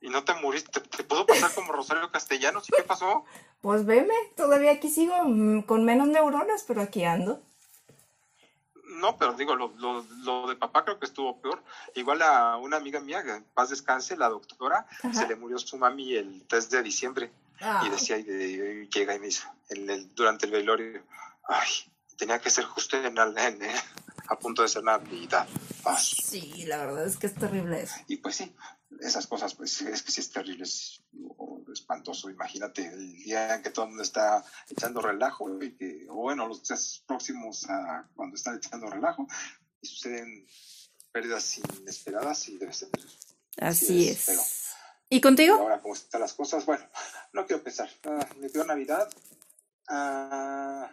¿Y 0.00 0.10
no 0.10 0.22
te 0.24 0.34
muriste? 0.34 0.80
¿Te, 0.80 0.88
te 0.88 1.04
pudo 1.04 1.26
pasar 1.26 1.52
como 1.54 1.72
Rosario 1.72 2.10
Castellanos? 2.10 2.68
¿Y 2.68 2.72
qué 2.76 2.82
pasó? 2.82 3.24
Pues 3.60 3.84
veme, 3.84 4.14
todavía 4.36 4.72
aquí 4.72 4.88
sigo 4.88 5.14
mm, 5.24 5.62
con 5.62 5.84
menos 5.84 6.06
neuronas, 6.08 6.64
pero 6.66 6.82
aquí 6.82 7.04
ando. 7.04 7.42
No, 9.00 9.16
pero 9.16 9.34
digo, 9.34 9.54
lo, 9.54 9.68
lo, 9.76 10.02
lo 10.24 10.48
de 10.48 10.56
papá 10.56 10.84
creo 10.84 10.98
que 10.98 11.06
estuvo 11.06 11.40
peor. 11.40 11.62
Igual 11.94 12.22
a 12.22 12.56
una 12.56 12.78
amiga 12.78 13.00
mía, 13.00 13.22
que 13.22 13.30
en 13.32 13.44
paz 13.44 13.68
descanse, 13.70 14.16
la 14.16 14.28
doctora, 14.28 14.86
Ajá. 15.02 15.12
se 15.12 15.26
le 15.28 15.36
murió 15.36 15.58
su 15.58 15.76
mami 15.76 16.14
el 16.14 16.44
3 16.48 16.70
de 16.70 16.82
diciembre. 16.82 17.30
Ah. 17.60 17.82
Y 17.86 17.90
decía, 17.90 18.16
y, 18.16 18.22
de- 18.22 18.82
y 18.84 18.88
llega 18.88 19.14
y 19.14 19.18
me 19.18 19.26
dice, 19.26 19.44
el- 19.68 20.14
durante 20.14 20.46
el 20.46 20.52
velorio, 20.52 21.02
ay, 21.48 21.68
tenía 22.16 22.38
que 22.40 22.50
ser 22.50 22.64
justo 22.64 22.96
en, 22.96 23.18
el- 23.18 23.36
en- 23.38 23.62
eh, 23.62 23.74
a 24.28 24.38
punto 24.38 24.62
de 24.62 24.68
ser 24.68 24.82
Navidad. 24.84 25.46
Ay. 25.84 25.96
Sí, 26.02 26.64
la 26.66 26.78
verdad 26.78 27.06
es 27.06 27.16
que 27.18 27.26
es 27.26 27.34
terrible 27.34 27.82
eso. 27.82 27.96
Y 28.08 28.16
pues 28.16 28.36
sí, 28.36 28.54
esas 29.00 29.26
cosas, 29.26 29.54
pues 29.54 29.80
es 29.82 30.02
que 30.02 30.12
sí 30.12 30.20
es 30.20 30.30
terrible, 30.30 30.64
es 30.64 31.02
espantoso. 31.72 32.30
Imagínate 32.30 32.86
el 32.86 33.16
día 33.16 33.54
en 33.54 33.62
que 33.62 33.70
todo 33.70 33.84
el 33.84 33.90
mundo 33.90 34.02
está 34.02 34.44
echando 34.68 35.00
relajo 35.00 35.62
y 35.62 35.76
que, 35.76 36.06
o 36.08 36.14
bueno, 36.14 36.46
los 36.46 36.66
días 36.66 37.02
próximos 37.06 37.68
a 37.68 38.08
cuando 38.14 38.36
están 38.36 38.56
echando 38.56 38.86
relajo 38.86 39.26
y 39.80 39.86
suceden 39.86 40.46
pérdidas 41.12 41.58
inesperadas 41.80 42.48
y 42.48 42.58
debe 42.58 42.72
ser. 42.72 42.88
Así 43.58 44.08
es, 44.08 44.24
pero-. 44.26 44.42
¿Y 45.10 45.20
contigo? 45.20 45.54
ahora, 45.54 45.80
¿cómo 45.80 45.94
están 45.94 46.20
las 46.20 46.34
cosas? 46.34 46.66
Bueno, 46.66 46.84
no 47.32 47.46
quiero 47.46 47.62
pensar. 47.62 47.88
Ah, 48.04 48.28
mi 48.38 48.48
peor 48.50 48.66
Navidad, 48.66 49.08
ah, 49.88 50.90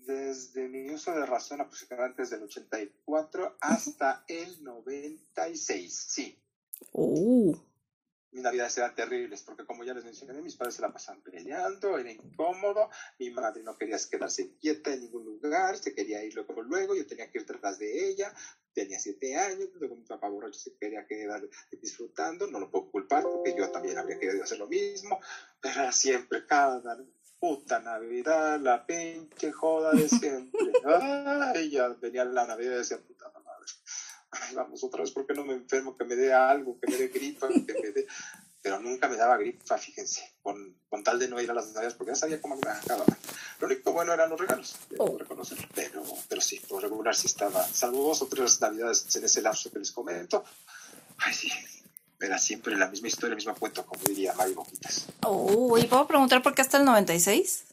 desde 0.00 0.68
mi 0.68 0.90
uso 0.90 1.12
de 1.12 1.26
razón 1.26 1.60
aproximadamente 1.60 2.22
desde 2.22 2.36
el 2.36 2.44
84 2.44 3.56
hasta 3.60 4.24
el 4.28 4.62
96, 4.62 6.06
sí. 6.08 6.38
Uh, 6.92 7.56
Mis 8.32 8.42
navidades 8.42 8.78
eran 8.78 8.94
terribles 8.94 9.42
porque 9.42 9.64
como 9.64 9.84
ya 9.84 9.94
les 9.94 10.04
mencioné, 10.04 10.40
mis 10.40 10.56
padres 10.56 10.76
se 10.76 10.82
la 10.82 10.92
pasaban 10.92 11.22
peleando, 11.22 11.98
era 11.98 12.10
incómodo, 12.10 12.88
mi 13.18 13.30
madre 13.30 13.62
no 13.62 13.76
quería 13.76 13.98
quedarse 14.10 14.56
quieta 14.56 14.92
en 14.92 15.00
ningún 15.02 15.24
lugar, 15.24 15.76
se 15.76 15.94
quería 15.94 16.24
ir 16.24 16.34
luego, 16.34 16.62
luego, 16.62 16.94
yo 16.96 17.06
tenía 17.06 17.30
que 17.30 17.38
ir 17.38 17.46
detrás 17.46 17.78
de 17.78 18.08
ella, 18.08 18.34
tenía 18.72 18.98
siete 18.98 19.36
años, 19.36 19.68
luego 19.74 19.96
mi 19.96 20.04
papá 20.04 20.28
borracho 20.28 20.58
se 20.58 20.76
quería 20.76 21.06
quedar 21.06 21.46
disfrutando, 21.80 22.46
no 22.46 22.58
lo 22.58 22.70
puedo 22.70 22.90
culpar 22.90 23.22
porque 23.22 23.54
yo 23.56 23.70
también 23.70 23.98
habría 23.98 24.18
querido 24.18 24.42
hacer 24.42 24.58
lo 24.58 24.66
mismo, 24.66 25.20
pero 25.60 25.80
era 25.80 25.92
siempre 25.92 26.46
cada 26.46 26.80
puta 27.42 27.80
Navidad, 27.80 28.60
la 28.60 28.86
pinche 28.86 29.50
joda 29.50 29.90
de 29.90 30.08
siempre. 30.08 30.60
Ay, 31.56 31.70
ya 31.70 31.88
venía 31.88 32.24
la 32.24 32.46
Navidad 32.46 32.74
y 32.74 32.76
decía, 32.76 32.98
puta 32.98 33.28
madre, 33.30 33.66
ay, 34.30 34.54
vamos 34.54 34.84
otra 34.84 35.00
vez, 35.02 35.10
¿por 35.10 35.26
qué 35.26 35.34
no 35.34 35.44
me 35.44 35.54
enfermo? 35.54 35.96
Que 35.96 36.04
me 36.04 36.14
dé 36.14 36.32
algo, 36.32 36.78
que 36.78 36.88
me 36.88 36.96
dé 36.96 37.08
gripa, 37.08 37.48
que 37.48 37.74
me 37.82 37.90
dé... 37.90 38.06
Pero 38.62 38.78
nunca 38.78 39.08
me 39.08 39.16
daba 39.16 39.36
gripa, 39.38 39.76
fíjense, 39.76 40.34
con, 40.40 40.76
con 40.88 41.02
tal 41.02 41.18
de 41.18 41.26
no 41.26 41.40
ir 41.40 41.50
a 41.50 41.54
las 41.54 41.66
navidades, 41.66 41.94
porque 41.94 42.12
ya 42.12 42.16
sabía 42.16 42.40
cómo 42.40 42.54
me 42.54 42.70
acababa. 42.70 43.06
Lo 43.58 43.66
único 43.66 43.92
bueno 43.92 44.12
eran 44.12 44.30
los 44.30 44.38
regalos, 44.40 44.76
debo 44.88 45.06
Oh. 45.06 45.18
reconocerlo. 45.18 45.66
Pero, 45.74 46.04
pero 46.28 46.40
sí, 46.40 46.60
por 46.68 46.80
regular 46.80 47.16
sí 47.16 47.26
estaba, 47.26 47.64
salvo 47.66 48.04
dos 48.04 48.22
o 48.22 48.28
tres 48.28 48.60
navidades 48.60 49.16
en 49.16 49.24
ese 49.24 49.42
lapso 49.42 49.68
que 49.72 49.80
les 49.80 49.90
comento. 49.90 50.44
Ay, 51.18 51.34
sí, 51.34 51.50
era 52.26 52.38
siempre 52.38 52.76
la 52.76 52.88
misma 52.88 53.08
historia, 53.08 53.32
el 53.32 53.36
mismo 53.36 53.54
cuento, 53.54 53.84
como 53.86 54.02
diría 54.04 54.32
Mario 54.34 54.56
Boquitas. 54.56 55.06
oh, 55.24 55.76
¿y 55.78 55.84
puedo 55.84 56.06
preguntar 56.06 56.42
por 56.42 56.54
qué 56.54 56.62
hasta 56.62 56.78
el 56.78 56.84
96? 56.84 57.64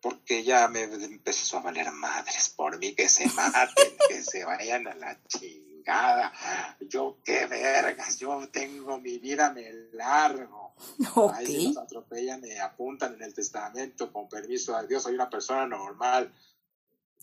porque 0.00 0.42
ya 0.42 0.68
me 0.68 0.82
empezó 0.82 1.58
a 1.58 1.62
valer 1.62 1.90
madres 1.92 2.48
por 2.56 2.78
mí, 2.78 2.94
que 2.94 3.08
se 3.08 3.26
maten, 3.28 3.96
que 4.08 4.22
se 4.22 4.44
vayan 4.44 4.88
a 4.88 4.94
la 4.94 5.18
chingada. 5.26 6.32
Yo 6.80 7.18
qué 7.24 7.46
vergas, 7.46 8.18
yo 8.18 8.48
tengo 8.50 8.98
mi 8.98 9.18
vida, 9.18 9.52
me 9.52 9.70
largo. 9.92 10.74
Ok. 11.14 11.34
Ay, 11.34 11.46
si 11.46 11.68
nos 11.68 11.78
atropellan, 11.78 12.40
me 12.40 12.58
apuntan 12.60 13.14
en 13.14 13.22
el 13.22 13.34
testamento, 13.34 14.12
con 14.12 14.28
permiso 14.28 14.76
de 14.80 14.88
Dios, 14.88 15.02
soy 15.02 15.14
una 15.14 15.28
persona 15.28 15.66
normal. 15.66 16.32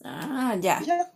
Ah, 0.03 0.55
ya. 0.59 0.79
Y 0.81 0.85
ya. 0.85 1.11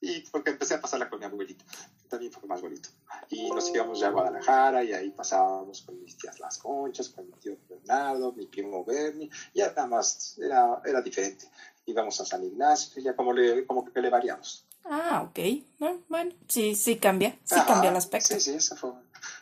Y 0.00 0.20
porque 0.30 0.50
empecé 0.50 0.74
a 0.74 0.80
pasarla 0.80 1.08
con 1.08 1.20
mi 1.20 1.24
abuelita, 1.24 1.64
también 2.08 2.32
fue 2.32 2.48
más 2.48 2.60
bonito. 2.60 2.88
Y 3.30 3.50
nos 3.50 3.74
íbamos 3.74 4.00
ya 4.00 4.08
a 4.08 4.10
Guadalajara 4.10 4.84
y 4.84 4.92
ahí 4.92 5.10
pasábamos 5.10 5.82
con 5.82 6.00
mis 6.02 6.16
tías 6.16 6.38
Las 6.40 6.58
Conchas, 6.58 7.08
con 7.08 7.26
mi 7.26 7.32
tío 7.34 7.56
Bernardo, 7.68 8.32
mi 8.32 8.46
primo 8.46 8.84
Bernie, 8.84 9.30
y 9.52 9.58
ya 9.58 9.68
nada 9.68 9.86
más, 9.86 10.38
era, 10.38 10.80
era 10.84 11.02
diferente. 11.02 11.48
Íbamos 11.86 12.20
a 12.20 12.24
San 12.24 12.44
Ignacio, 12.44 13.02
ya 13.02 13.14
como, 13.14 13.32
le, 13.32 13.66
como 13.66 13.84
que 13.84 14.00
le 14.00 14.10
variamos. 14.10 14.66
Ah, 14.88 15.26
ok. 15.28 15.38
Ah, 15.80 15.96
Bueno, 16.08 16.32
sí, 16.48 16.74
sí 16.74 16.96
cambia. 16.96 17.36
Sí 17.44 17.56
Ajá, 17.56 17.66
cambia 17.66 17.90
el 17.90 17.96
aspecto. 17.96 18.34
Sí, 18.34 18.40
sí, 18.40 18.54
eso 18.54 18.76
fue, 18.76 18.92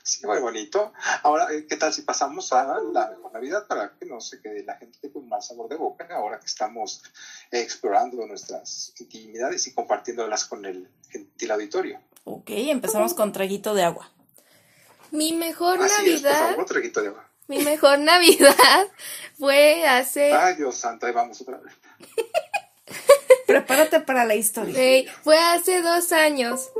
sí, 0.03 0.27
muy 0.27 0.41
bonito. 0.41 0.93
Ahora, 1.23 1.53
eh, 1.53 1.67
¿qué 1.67 1.77
tal 1.77 1.93
si 1.93 2.03
pasamos 2.03 2.53
a 2.53 2.81
la 2.81 3.11
mejor 3.11 3.33
Navidad 3.33 3.67
para 3.67 3.93
que 3.99 4.07
no 4.07 4.21
se 4.21 4.41
quede 4.41 4.65
la 4.65 4.77
gente 4.77 5.13
con 5.13 5.29
más 5.29 5.47
sabor 5.49 5.69
de 5.69 5.77
boca 5.77 6.09
ahora 6.11 6.41
que 6.41 6.47
estamos 6.47 7.03
explorando 7.51 8.27
nuestras 8.27 8.95
intimidades 8.99 9.67
y 9.67 9.75
compartiéndolas 9.75 10.47
con 10.47 10.65
el 10.65 10.89
gentil 11.11 11.51
auditorio? 11.51 12.01
Ok, 12.25 12.51
empezamos 12.51 13.15
con 13.15 13.33
traguito 13.33 13.75
de 13.75 13.83
agua. 13.85 14.11
Mi 15.11 15.33
mejor 15.33 15.81
Así 15.81 16.11
es, 16.11 16.23
por 16.23 16.31
Navidad, 16.31 16.39
favor, 16.39 16.53
otro 16.55 16.65
traguito 16.67 17.01
de 17.03 17.09
agua. 17.09 17.29
mi 17.49 17.59
mejor 17.59 17.99
Navidad 17.99 18.89
fue 19.39 19.87
hace, 19.87 20.33
Ay, 20.33 20.57
Dios 20.57 20.75
santo, 20.77 21.07
ahí 21.07 21.13
vamos 21.13 21.41
otra 21.41 21.59
vez. 21.59 21.75
Prepárate 23.47 24.01
para 24.01 24.25
la 24.25 24.35
historia. 24.35 24.75
Fue 25.23 25.39
hace 25.39 25.83
dos 25.83 26.13
años. 26.13 26.71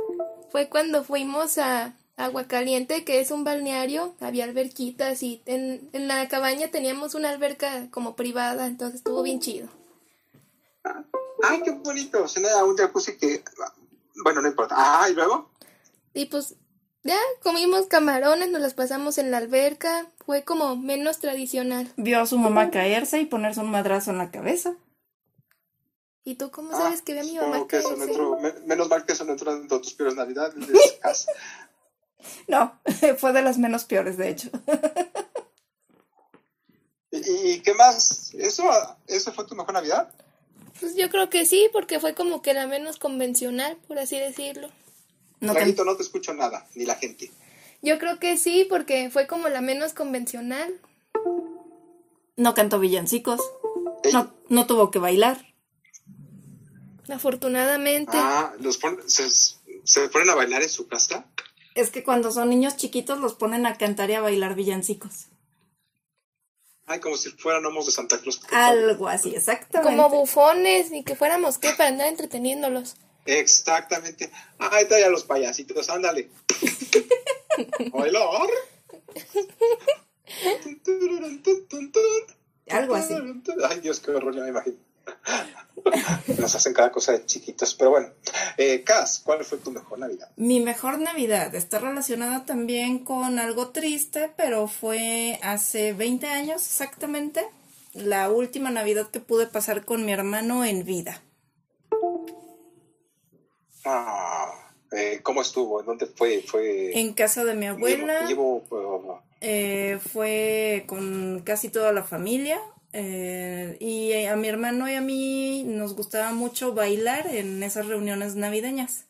Fue 0.51 0.67
cuando 0.67 1.03
fuimos 1.03 1.57
a 1.57 1.93
Agua 2.17 2.45
Caliente, 2.47 3.03
que 3.03 3.19
es 3.19 3.29
un 3.31 3.43
balneario, 3.43 4.15
había 4.19 4.45
alberquitas 4.45 5.21
y 5.21 5.41
en, 5.45 5.89
en 5.93 6.07
la 6.07 6.27
cabaña 6.27 6.69
teníamos 6.71 7.13
una 7.13 7.29
alberca 7.29 7.87
como 7.91 8.15
privada, 8.15 8.65
entonces 8.65 8.97
estuvo 8.97 9.21
bien 9.21 9.39
chido. 9.41 9.67
Ay, 11.43 11.61
qué 11.63 11.71
bonito. 11.71 12.27
Se 12.27 12.39
da 12.41 12.63
un 12.63 12.75
jacuzzi 12.77 13.17
que, 13.17 13.43
bueno, 14.23 14.41
no 14.41 14.47
importa. 14.47 14.75
Ah, 14.77 15.09
y 15.09 15.13
luego. 15.13 15.51
Y 16.13 16.25
pues 16.25 16.55
ya 17.03 17.17
comimos 17.43 17.87
camarones, 17.87 18.49
nos 18.51 18.61
las 18.61 18.73
pasamos 18.73 19.17
en 19.17 19.31
la 19.31 19.37
alberca, 19.37 20.07
fue 20.25 20.43
como 20.43 20.75
menos 20.75 21.19
tradicional. 21.19 21.91
Vio 21.97 22.21
a 22.21 22.25
su 22.25 22.37
mamá 22.37 22.71
caerse 22.71 23.19
y 23.19 23.25
ponerse 23.25 23.59
un 23.59 23.71
madrazo 23.71 24.11
en 24.11 24.17
la 24.17 24.31
cabeza. 24.31 24.75
¿Y 26.23 26.35
tú 26.35 26.49
cómo 26.49 26.71
sabes 26.71 27.03
que 27.03 27.13
ve 27.13 27.19
a 27.19 27.23
mi 27.23 27.37
mamá? 27.37 27.67
Que 27.67 27.77
eso 27.77 27.91
no 27.95 28.03
ese? 28.03 28.11
entró, 28.11 28.39
me- 28.39 28.53
menos 28.65 28.89
mal 28.89 29.05
que 29.05 29.13
eso 29.13 29.25
no 29.25 29.33
entró 29.33 29.53
en 29.53 29.67
tus 29.67 29.93
peores 29.93 30.15
navidades. 30.15 30.55
No, 32.47 32.79
fue 33.19 33.31
de 33.33 33.43
las 33.43 33.59
menos 33.59 33.85
peores, 33.85 34.17
de 34.17 34.29
hecho. 34.29 34.49
¿Y, 37.11 37.51
y 37.51 37.59
qué 37.61 37.73
más? 37.75 38.33
¿Eso, 38.33 38.63
¿Eso 39.07 39.31
fue 39.33 39.45
tu 39.45 39.55
mejor 39.55 39.73
Navidad? 39.73 40.11
Pues 40.79 40.95
yo 40.95 41.09
creo 41.09 41.29
que 41.29 41.45
sí, 41.45 41.69
porque 41.71 41.99
fue 41.99 42.13
como 42.15 42.41
que 42.41 42.53
la 42.53 42.67
menos 42.67 42.97
convencional, 42.97 43.77
por 43.87 43.97
así 43.99 44.17
decirlo. 44.19 44.69
No, 45.39 45.53
no 45.53 45.95
te 45.95 46.03
escucho 46.03 46.33
nada, 46.33 46.67
ni 46.75 46.85
la 46.85 46.95
gente. 46.95 47.31
Yo 47.81 47.99
creo 47.99 48.19
que 48.19 48.37
sí, 48.37 48.65
porque 48.69 49.09
fue 49.11 49.27
como 49.27 49.47
la 49.49 49.61
menos 49.61 49.93
convencional. 49.93 50.73
no 52.37 52.53
cantó 52.53 52.79
villancicos. 52.79 53.39
No, 54.11 54.33
no 54.49 54.65
tuvo 54.67 54.91
que 54.91 54.99
bailar. 54.99 55.45
Afortunadamente. 57.09 58.11
Ah, 58.15 58.53
los 58.59 58.77
pon- 58.77 58.99
se, 59.07 59.29
se 59.29 60.09
ponen 60.09 60.29
a 60.29 60.35
bailar 60.35 60.63
en 60.63 60.69
su 60.69 60.87
casa. 60.87 61.25
Es 61.75 61.91
que 61.91 62.03
cuando 62.03 62.31
son 62.31 62.49
niños 62.49 62.77
chiquitos 62.77 63.19
los 63.19 63.33
ponen 63.35 63.65
a 63.65 63.77
cantar 63.77 64.09
y 64.09 64.13
a 64.13 64.21
bailar 64.21 64.55
villancicos. 64.55 65.27
Ay, 66.87 66.99
como 66.99 67.17
si 67.17 67.31
fueran 67.31 67.63
gnomos 67.63 67.87
de 67.87 67.91
Santa 67.91 68.19
Cruz. 68.19 68.39
Algo 68.51 69.07
así, 69.07 69.35
exactamente. 69.35 69.89
como 69.89 70.09
bufones, 70.09 70.91
ni 70.91 71.03
que 71.03 71.15
fuéramos 71.15 71.57
qué 71.57 71.71
para 71.71 71.89
andar 71.89 72.07
entreteniéndolos. 72.07 72.95
Exactamente. 73.25 74.31
Ay, 74.59 74.85
trae 74.87 75.03
a 75.03 75.09
los 75.09 75.23
payasitos, 75.23 75.89
ándale. 75.89 76.29
Bailar. 77.91 78.47
Algo 82.69 82.95
así. 82.95 83.15
Ay, 83.67 83.79
Dios, 83.79 83.99
qué 83.99 84.11
horror, 84.11 84.35
ya 84.35 84.43
me 84.43 84.49
imagino. 84.49 84.77
Nos 86.39 86.55
hacen 86.55 86.73
cada 86.73 86.91
cosa 86.91 87.13
de 87.13 87.25
chiquitos. 87.25 87.75
Pero 87.75 87.91
bueno, 87.91 88.09
eh, 88.57 88.83
Cas, 88.83 89.21
¿cuál 89.23 89.43
fue 89.43 89.57
tu 89.57 89.71
mejor 89.71 89.99
Navidad? 89.99 90.29
Mi 90.35 90.59
mejor 90.59 90.99
Navidad 90.99 91.53
está 91.55 91.79
relacionada 91.79 92.45
también 92.45 92.99
con 92.99 93.39
algo 93.39 93.69
triste, 93.69 94.31
pero 94.35 94.67
fue 94.67 95.39
hace 95.43 95.93
20 95.93 96.27
años 96.27 96.65
exactamente, 96.65 97.45
la 97.93 98.29
última 98.29 98.71
Navidad 98.71 99.09
que 99.09 99.19
pude 99.19 99.47
pasar 99.47 99.85
con 99.85 100.05
mi 100.05 100.11
hermano 100.11 100.65
en 100.65 100.85
vida. 100.85 101.21
Ah, 103.85 104.51
eh, 104.91 105.19
¿Cómo 105.21 105.41
estuvo? 105.41 105.79
¿En 105.79 105.85
dónde 105.85 106.07
fue? 106.07 106.41
Fue. 106.41 106.99
En 106.99 107.13
casa 107.13 107.43
de 107.43 107.53
mi 107.53 107.67
abuela, 107.67 108.25
Llevo, 108.27 108.63
llevo, 108.69 109.21
eh, 109.41 109.99
fue 110.11 110.85
con 110.87 111.41
casi 111.45 111.69
toda 111.69 111.91
la 111.93 112.03
familia. 112.03 112.59
Eh, 112.97 113.75
y 113.81 114.13
a 114.25 114.35
mi 114.37 114.47
hermano 114.47 114.89
y 114.89 114.95
a 114.95 115.01
mí 115.01 115.63
nos 115.65 115.95
gustaba 115.95 116.31
mucho 116.31 116.73
bailar 116.73 117.27
en 117.27 117.61
esas 117.61 117.87
reuniones 117.87 118.35
navideñas. 118.35 119.03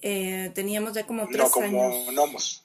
Eh, 0.00 0.52
teníamos 0.54 0.94
ya 0.94 1.06
como 1.06 1.26
tres 1.26 1.38
no 1.42 1.50
como 1.50 1.82
años. 1.86 2.06
gnomos. 2.12 2.64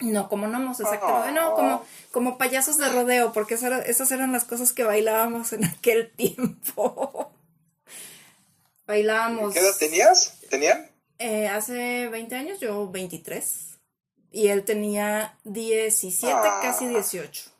No, 0.00 0.28
como 0.28 0.48
gnomos, 0.48 0.80
exactamente. 0.80 1.28
Ah. 1.28 1.30
No, 1.30 1.54
como, 1.54 1.84
como 2.10 2.38
payasos 2.38 2.76
de 2.78 2.88
rodeo, 2.88 3.32
porque 3.32 3.54
esas 3.54 4.10
eran 4.10 4.32
las 4.32 4.44
cosas 4.44 4.72
que 4.72 4.82
bailábamos 4.82 5.52
en 5.52 5.64
aquel 5.64 6.10
tiempo. 6.10 7.32
Bailábamos. 8.86 9.54
¿Qué 9.54 9.60
edad 9.60 9.76
tenías? 9.78 10.34
¿Tenían? 10.50 10.90
eh, 11.18 11.46
hace 11.46 12.08
20 12.08 12.34
años, 12.34 12.58
yo 12.60 12.90
23. 12.90 13.78
Y 14.32 14.48
él 14.48 14.64
tenía 14.64 15.38
17, 15.44 16.34
Ah. 16.36 16.58
casi 16.60 16.86
18. 16.88 17.50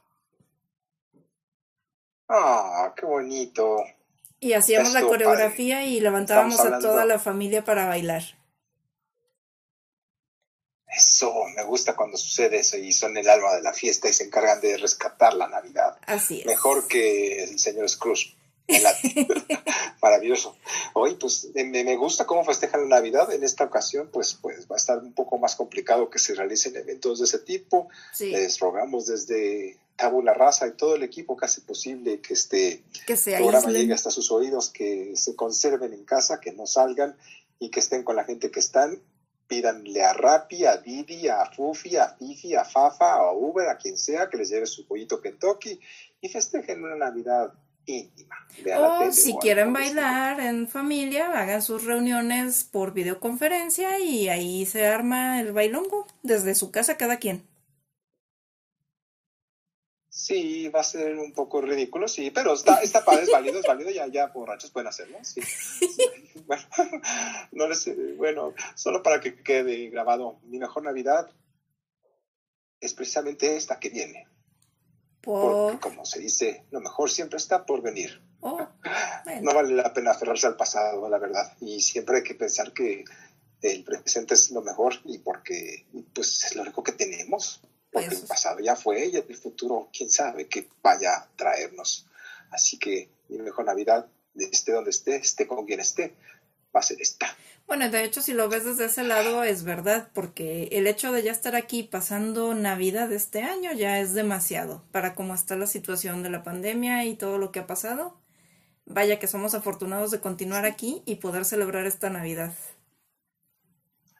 Ah, 2.28 2.92
qué 2.96 3.06
bonito. 3.06 3.84
Y 4.40 4.52
hacíamos 4.52 4.92
la 4.92 5.02
coreografía 5.02 5.86
y 5.86 6.00
levantábamos 6.00 6.60
a 6.60 6.78
toda 6.78 7.04
la 7.04 7.18
familia 7.18 7.64
para 7.64 7.86
bailar. 7.86 8.22
Eso, 10.96 11.32
me 11.56 11.64
gusta 11.64 11.96
cuando 11.96 12.16
sucede 12.16 12.58
eso 12.58 12.76
y 12.76 12.92
son 12.92 13.16
el 13.16 13.28
alma 13.28 13.54
de 13.54 13.62
la 13.62 13.72
fiesta 13.72 14.08
y 14.08 14.12
se 14.12 14.24
encargan 14.24 14.60
de 14.60 14.76
rescatar 14.76 15.34
la 15.34 15.48
Navidad. 15.48 15.98
Así 16.06 16.40
es. 16.40 16.46
Mejor 16.46 16.86
que 16.86 17.42
el 17.42 17.58
señor 17.58 17.88
Scrooge. 17.88 18.36
Maravilloso. 20.02 20.56
Hoy, 20.94 21.16
pues, 21.16 21.48
eh, 21.54 21.64
me, 21.64 21.84
me 21.84 21.96
gusta 21.96 22.26
cómo 22.26 22.44
festejan 22.44 22.88
la 22.88 22.96
Navidad. 22.96 23.32
En 23.32 23.42
esta 23.42 23.64
ocasión, 23.64 24.08
pues, 24.12 24.34
pues, 24.34 24.70
va 24.70 24.76
a 24.76 24.78
estar 24.78 24.98
un 24.98 25.12
poco 25.12 25.38
más 25.38 25.56
complicado 25.56 26.08
que 26.08 26.18
se 26.18 26.34
realicen 26.34 26.76
eventos 26.76 27.18
de 27.18 27.24
ese 27.24 27.40
tipo. 27.40 27.88
Sí, 28.12 28.30
Les 28.30 28.58
rogamos 28.60 29.06
desde 29.06 29.78
Tabula 29.96 30.34
Raza 30.34 30.66
y 30.66 30.72
todo 30.72 30.96
el 30.96 31.02
equipo 31.02 31.36
que 31.36 31.46
hace 31.46 31.60
posible 31.60 32.20
que 32.20 32.34
este 32.34 32.82
que 33.06 33.16
se 33.16 33.36
programa 33.36 33.58
aíslen. 33.58 33.82
llegue 33.82 33.94
hasta 33.94 34.10
sus 34.10 34.30
oídos, 34.32 34.70
que 34.70 35.12
se 35.16 35.36
conserven 35.36 35.92
en 35.92 36.04
casa, 36.04 36.40
que 36.40 36.52
no 36.52 36.66
salgan 36.66 37.16
y 37.58 37.70
que 37.70 37.80
estén 37.80 38.02
con 38.02 38.16
la 38.16 38.24
gente 38.24 38.50
que 38.50 38.60
están. 38.60 39.00
Pídanle 39.46 40.02
a 40.02 40.14
Rappi, 40.14 40.64
a 40.64 40.78
Didi, 40.78 41.28
a 41.28 41.44
Fufi, 41.44 41.96
a 41.96 42.08
Fifi, 42.08 42.54
a 42.54 42.64
Fafa, 42.64 43.16
a 43.16 43.32
Uber, 43.32 43.68
a 43.68 43.76
quien 43.76 43.98
sea, 43.98 44.28
que 44.30 44.38
les 44.38 44.48
lleve 44.48 44.66
su 44.66 44.86
pollito 44.86 45.20
Kentucky 45.20 45.78
y 46.20 46.28
festejen 46.28 46.82
una 46.82 46.96
Navidad 46.96 47.52
íntima. 47.86 48.36
Vean 48.64 48.82
O 48.82 48.98
tele 49.00 49.12
si 49.12 49.32
o 49.32 49.38
quieren 49.38 49.72
bailar 49.72 50.40
en 50.40 50.66
familia, 50.66 51.38
hagan 51.38 51.62
sus 51.62 51.84
reuniones 51.84 52.64
por 52.64 52.94
videoconferencia 52.94 53.98
y 53.98 54.28
ahí 54.28 54.64
se 54.66 54.86
arma 54.86 55.40
el 55.40 55.52
bailongo 55.52 56.06
desde 56.22 56.54
su 56.54 56.70
casa 56.70 56.96
cada 56.96 57.18
quien. 57.18 57.46
Sí, 60.24 60.70
va 60.70 60.80
a 60.80 60.84
ser 60.84 61.18
un 61.18 61.32
poco 61.34 61.60
ridículo, 61.60 62.08
sí, 62.08 62.30
pero 62.30 62.54
está, 62.54 62.76
está 62.76 63.04
padre, 63.04 63.24
es 63.24 63.30
válido, 63.30 63.60
es 63.60 63.66
válido, 63.66 63.90
ya, 63.90 64.06
ya 64.06 64.28
borrachos 64.28 64.70
pueden 64.70 64.88
hacerlo, 64.88 65.18
sí. 65.22 65.42
Bueno, 66.46 66.62
no 67.52 67.68
les, 67.68 68.16
bueno, 68.16 68.54
solo 68.74 69.02
para 69.02 69.20
que 69.20 69.42
quede 69.42 69.90
grabado, 69.90 70.38
mi 70.44 70.58
mejor 70.58 70.82
Navidad 70.82 71.30
es 72.80 72.94
precisamente 72.94 73.54
esta 73.54 73.78
que 73.78 73.90
viene, 73.90 74.26
porque 75.20 75.76
Por... 75.76 75.80
como 75.80 76.06
se 76.06 76.20
dice, 76.20 76.64
lo 76.70 76.80
mejor 76.80 77.10
siempre 77.10 77.36
está 77.36 77.66
por 77.66 77.82
venir. 77.82 78.22
Oh, 78.40 78.66
bueno. 79.26 79.42
No 79.42 79.54
vale 79.54 79.74
la 79.74 79.92
pena 79.92 80.12
aferrarse 80.12 80.46
al 80.46 80.56
pasado, 80.56 81.06
la 81.06 81.18
verdad, 81.18 81.54
y 81.60 81.82
siempre 81.82 82.16
hay 82.16 82.22
que 82.22 82.34
pensar 82.34 82.72
que 82.72 83.04
el 83.60 83.84
presente 83.84 84.32
es 84.32 84.50
lo 84.52 84.62
mejor 84.62 84.94
y 85.04 85.18
porque 85.18 85.84
pues 86.14 86.44
es 86.44 86.56
lo 86.56 86.62
único 86.62 86.82
que 86.82 86.92
tenemos, 86.92 87.60
porque 87.94 88.08
Pues- 88.08 88.22
el 88.22 88.26
pasado 88.26 88.58
ya 88.58 88.74
fue 88.74 89.06
y 89.06 89.16
el 89.16 89.36
futuro, 89.36 89.88
quién 89.96 90.10
sabe 90.10 90.48
qué 90.48 90.68
vaya 90.82 91.14
a 91.14 91.28
traernos. 91.36 92.06
Así 92.50 92.76
que 92.76 93.08
mi 93.28 93.38
mejor 93.38 93.64
Navidad, 93.66 94.06
esté 94.34 94.72
donde 94.72 94.90
esté, 94.90 95.14
esté 95.14 95.46
con 95.46 95.64
quien 95.64 95.78
esté, 95.78 96.12
va 96.74 96.80
a 96.80 96.82
ser 96.82 97.00
esta. 97.00 97.34
Bueno, 97.68 97.88
de 97.88 98.02
hecho, 98.02 98.20
si 98.20 98.32
lo 98.32 98.48
ves 98.48 98.64
desde 98.64 98.86
ese 98.86 99.04
lado, 99.04 99.44
es 99.44 99.62
verdad, 99.62 100.08
porque 100.12 100.68
el 100.72 100.88
hecho 100.88 101.12
de 101.12 101.22
ya 101.22 101.30
estar 101.30 101.54
aquí 101.54 101.84
pasando 101.84 102.52
Navidad 102.52 103.10
este 103.12 103.42
año 103.42 103.72
ya 103.72 104.00
es 104.00 104.12
demasiado 104.12 104.82
para 104.90 105.14
cómo 105.14 105.32
está 105.34 105.54
la 105.56 105.68
situación 105.68 106.24
de 106.24 106.30
la 106.30 106.42
pandemia 106.42 107.04
y 107.04 107.14
todo 107.14 107.38
lo 107.38 107.52
que 107.52 107.60
ha 107.60 107.66
pasado. 107.68 108.18
Vaya 108.86 109.20
que 109.20 109.28
somos 109.28 109.54
afortunados 109.54 110.10
de 110.10 110.20
continuar 110.20 110.66
aquí 110.66 111.02
y 111.06 111.16
poder 111.16 111.44
celebrar 111.44 111.86
esta 111.86 112.10
Navidad. 112.10 112.52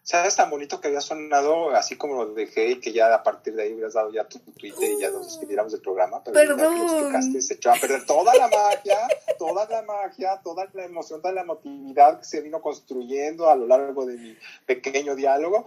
¿Sabes 0.07 0.37
tan 0.37 0.51
bonito 0.51 0.83
que 0.83 0.89
había 0.89 1.01
sonado, 1.01 1.71
así 1.71 1.97
como 1.97 2.23
lo 2.23 2.35
dejé 2.35 2.73
y 2.73 2.81
que 2.81 2.93
ya 2.93 3.15
a 3.15 3.23
partir 3.23 3.55
de 3.55 3.63
ahí 3.63 3.73
hubieras 3.73 3.95
dado 3.95 4.13
ya 4.13 4.29
tu 4.29 4.39
Twitter 4.39 4.91
y 4.99 5.01
ya 5.01 5.09
nos 5.11 5.25
despidiéramos 5.29 5.73
del 5.73 5.81
programa? 5.81 6.23
Pero 6.23 6.57
que 6.57 6.63
Perdón. 6.63 7.33
se 7.43 7.55
echó 7.55 7.71
a 7.73 7.77
perder 7.77 8.05
toda 8.05 8.35
la 8.35 8.49
magia, 8.49 8.99
toda 9.39 9.67
la 9.67 9.81
magia, 9.81 10.41
toda 10.45 10.69
la 10.75 10.85
emoción, 10.85 11.23
toda 11.23 11.33
la 11.33 11.41
emotividad 11.41 12.19
que 12.19 12.27
se 12.27 12.43
vino 12.43 12.61
construyendo 12.61 13.49
a 13.49 13.57
lo 13.57 13.67
largo 13.67 14.05
de 14.05 14.19
mi 14.19 14.37
pequeño 14.67 15.15
diálogo, 15.17 15.65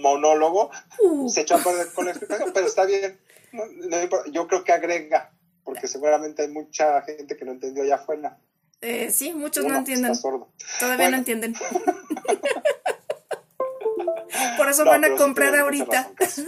monólogo, 0.00 0.70
Uh, 1.00 1.28
se 1.28 1.40
echó 1.40 1.56
a 1.56 1.58
perder 1.58 1.92
con 1.92 2.04
la 2.04 2.12
explicación, 2.12 2.52
pero 2.54 2.66
está 2.68 2.84
bien. 2.84 3.18
No- 3.50 3.66
no 3.66 4.00
importa. 4.02 4.30
yo 4.30 4.46
creo 4.46 4.62
que 4.62 4.70
agrega, 4.70 5.32
porque 5.64 5.88
seguramente 5.88 6.42
hay 6.42 6.48
mucha 6.48 7.02
gente 7.02 7.36
que 7.36 7.44
no 7.44 7.50
entendió 7.50 7.82
allá 7.82 7.96
afuera. 7.96 8.38
eh, 8.82 9.10
sí, 9.10 9.32
muchos 9.34 9.64
Uno 9.64 9.72
no 9.74 9.78
entienden. 9.80 10.12
Todavía 10.78 10.96
Bueno. 10.96 11.10
no 11.10 11.16
entienden. 11.16 11.54
Por 14.60 14.70
eso 14.70 14.84
No, 14.84 14.90
van 14.90 15.04
a 15.04 15.08
sí 15.08 15.14
comprar 15.16 15.54
ahorita. 15.56 16.12
Cas. 16.14 16.42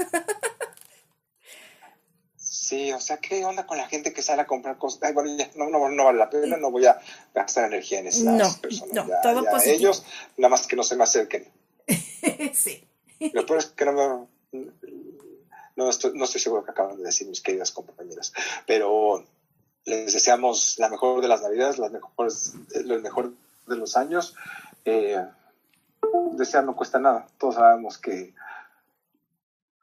Sí, 2.36 2.92
o 2.92 3.00
sea, 3.00 3.18
¿qué 3.18 3.44
onda 3.44 3.66
con 3.66 3.76
la 3.76 3.86
gente 3.88 4.12
que 4.12 4.22
sale 4.22 4.42
a 4.42 4.46
comprar 4.46 4.78
cosas? 4.78 5.02
Ay, 5.02 5.12
bueno, 5.12 5.34
ya, 5.36 5.50
no, 5.56 5.68
no, 5.68 5.88
no 5.90 6.04
vale 6.04 6.18
la 6.18 6.30
pena, 6.30 6.56
no 6.56 6.70
voy 6.70 6.86
a 6.86 6.98
gastar 7.34 7.64
energía 7.66 8.00
en 8.00 8.06
esas 8.06 8.22
No, 8.24 8.60
personas. 8.60 8.94
no, 8.94 9.08
ya, 9.08 9.20
todo 9.20 9.44
ya, 9.44 9.50
positivo. 9.50 9.76
Ellos, 9.76 10.04
nada 10.36 10.50
más 10.50 10.66
que 10.66 10.76
no 10.76 10.82
se 10.82 10.96
me 10.96 11.04
acerquen. 11.04 11.48
sí. 12.54 12.86
Lo 13.32 13.44
peor 13.46 13.58
es 13.58 13.66
que 13.66 13.84
no 13.84 14.28
me... 14.52 14.70
No 15.76 15.88
estoy, 15.88 16.12
no 16.14 16.24
estoy 16.24 16.40
seguro 16.40 16.64
que 16.64 16.70
acaban 16.70 16.96
de 16.98 17.04
decir 17.04 17.26
mis 17.26 17.40
queridas 17.40 17.72
compañeras, 17.72 18.32
pero 18.66 19.24
les 19.84 20.12
deseamos 20.12 20.78
la 20.78 20.88
mejor 20.90 21.22
de 21.22 21.28
las 21.28 21.40
navidades, 21.42 21.78
las 21.78 21.90
mejores, 21.90 22.52
lo 22.84 23.00
mejor 23.00 23.32
de 23.66 23.76
los 23.76 23.96
años. 23.96 24.34
Eh, 24.84 25.16
desear 26.36 26.64
no 26.64 26.76
cuesta 26.76 26.98
nada. 26.98 27.26
Todos 27.38 27.56
sabemos 27.56 27.98
que 27.98 28.34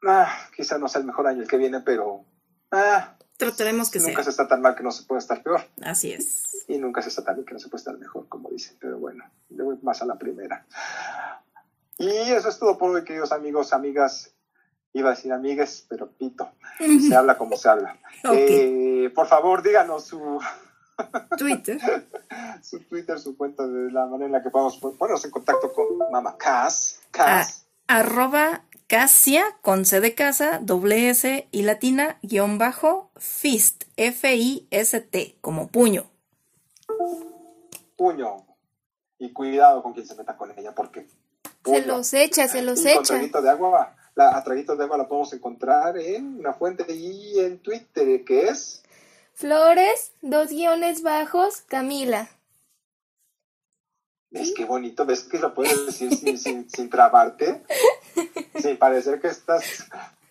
ah, 0.06 0.32
quizá 0.54 0.78
no 0.78 0.88
sea 0.88 1.00
el 1.00 1.06
mejor 1.06 1.26
año 1.26 1.42
el 1.42 1.48
que 1.48 1.56
viene, 1.56 1.80
pero 1.80 2.24
ah, 2.70 3.16
trataremos 3.36 3.90
que 3.90 3.98
nunca 3.98 4.16
sea. 4.16 4.24
se 4.24 4.30
está 4.30 4.48
tan 4.48 4.62
mal 4.62 4.74
que 4.74 4.82
no 4.82 4.90
se 4.90 5.04
puede 5.04 5.20
estar 5.20 5.42
peor. 5.42 5.62
Así 5.82 6.12
es. 6.12 6.64
Y 6.68 6.78
nunca 6.78 7.02
se 7.02 7.08
está 7.08 7.24
tan 7.24 7.36
bien 7.36 7.46
que 7.46 7.54
no 7.54 7.60
se 7.60 7.68
puede 7.68 7.80
estar 7.80 7.98
mejor, 7.98 8.28
como 8.28 8.50
dicen. 8.50 8.76
Pero 8.80 8.98
bueno, 8.98 9.24
le 9.48 9.62
voy 9.62 9.78
más 9.82 10.02
a 10.02 10.06
la 10.06 10.16
primera. 10.16 10.66
Y 11.98 12.08
eso 12.08 12.48
es 12.48 12.58
todo 12.58 12.78
por 12.78 12.90
hoy, 12.90 13.04
queridos 13.04 13.32
amigos, 13.32 13.72
amigas. 13.72 14.34
Iba 14.92 15.10
a 15.10 15.14
decir 15.14 15.32
amigues, 15.32 15.86
pero 15.88 16.10
pito. 16.10 16.50
Se 16.78 17.14
habla 17.14 17.36
como 17.36 17.56
se 17.56 17.68
habla. 17.68 17.98
Eh, 18.32 19.10
por 19.14 19.26
favor, 19.26 19.62
díganos 19.62 20.04
su, 20.04 20.38
Twitter. 21.38 21.78
su 22.62 22.80
Twitter, 22.80 23.18
su 23.18 23.36
cuenta, 23.36 23.66
de 23.66 23.90
la 23.92 24.06
manera 24.06 24.26
en 24.26 24.32
la 24.32 24.42
que 24.42 24.50
podemos 24.50 24.76
ponernos 24.78 25.24
en 25.24 25.30
contacto 25.30 25.72
con 25.72 25.98
Mama 26.10 26.36
Cass. 26.38 27.00
a- 27.08 27.10
Cass. 27.12 27.64
arroba 27.88 28.64
Casia 28.86 29.44
con 29.62 29.84
C 29.84 30.00
de 30.00 30.14
casa, 30.16 30.58
doble 30.60 31.10
S 31.10 31.46
y 31.52 31.62
latina, 31.62 32.18
guion 32.22 32.58
bajo, 32.58 33.10
fist, 33.16 33.84
F-I-S-T, 33.96 35.36
como 35.40 35.68
puño. 35.68 36.10
puño. 37.96 38.46
Y 39.18 39.32
cuidado 39.32 39.82
con 39.82 39.92
quien 39.92 40.06
se 40.06 40.14
meta 40.14 40.36
con 40.36 40.50
ella, 40.58 40.74
porque. 40.74 41.06
Se 41.64 41.84
los 41.84 42.12
echa, 42.14 42.48
se 42.48 42.62
los 42.62 42.80
y 42.80 42.84
con 42.84 42.92
echa. 42.92 43.02
traguito 43.14 43.42
de 43.42 43.50
agua, 43.50 43.94
la, 44.14 44.36
a 44.36 44.42
traguitos 44.42 44.78
de 44.78 44.84
agua 44.84 44.96
la 44.96 45.06
podemos 45.08 45.32
encontrar 45.34 45.98
en 45.98 46.38
una 46.38 46.54
fuente 46.54 46.90
y 46.92 47.38
en 47.38 47.58
Twitter, 47.58 48.24
que 48.24 48.48
es. 48.48 48.82
Flores, 49.44 50.12
dos 50.20 50.50
guiones 50.50 51.00
bajos, 51.00 51.62
Camila. 51.62 52.28
¿Ves 54.30 54.52
qué 54.54 54.66
bonito? 54.66 55.06
¿Ves 55.06 55.22
que 55.22 55.38
lo 55.38 55.54
puedes 55.54 55.86
decir 55.86 56.14
sin, 56.14 56.36
sin, 56.38 56.68
sin 56.68 56.90
trabarte? 56.90 57.62
Sin 58.60 58.76
parecer 58.76 59.18
que 59.22 59.28
estás 59.28 59.64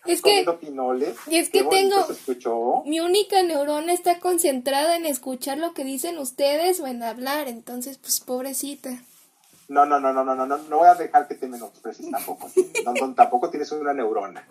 Es 0.06 0.22
que 0.22 0.30
comiendo 0.46 0.60
pinole. 0.60 1.16
y 1.26 1.38
es 1.38 1.50
que 1.50 1.64
tengo- 1.64 2.08
escuchó. 2.12 2.84
mi 2.86 3.00
única 3.00 3.42
neurona 3.42 3.92
está 3.94 4.20
concentrada 4.20 4.96
en 4.96 5.08
escuchar 5.08 5.58
lo 5.58 5.74
que 5.74 5.84
dicen 5.84 6.20
ustedes 6.20 6.80
o 6.80 6.86
en 6.86 7.02
hablar, 7.02 7.48
entonces 7.48 7.98
pues 7.98 8.20
pobrecita. 8.20 8.92
No, 9.70 9.86
no, 9.86 10.00
no, 10.00 10.12
no, 10.12 10.24
no, 10.24 10.36
no, 10.36 10.46
no, 10.48 10.58
no 10.58 10.78
voy 10.80 10.88
a 10.88 10.96
dejar 10.96 11.28
que 11.28 11.36
te 11.36 11.48
menosprecies 11.48 12.10
tampoco. 12.10 12.50
No, 12.84 12.92
no, 12.94 13.14
tampoco 13.14 13.50
tienes 13.52 13.72
una 13.72 13.94
neurona. 13.94 14.48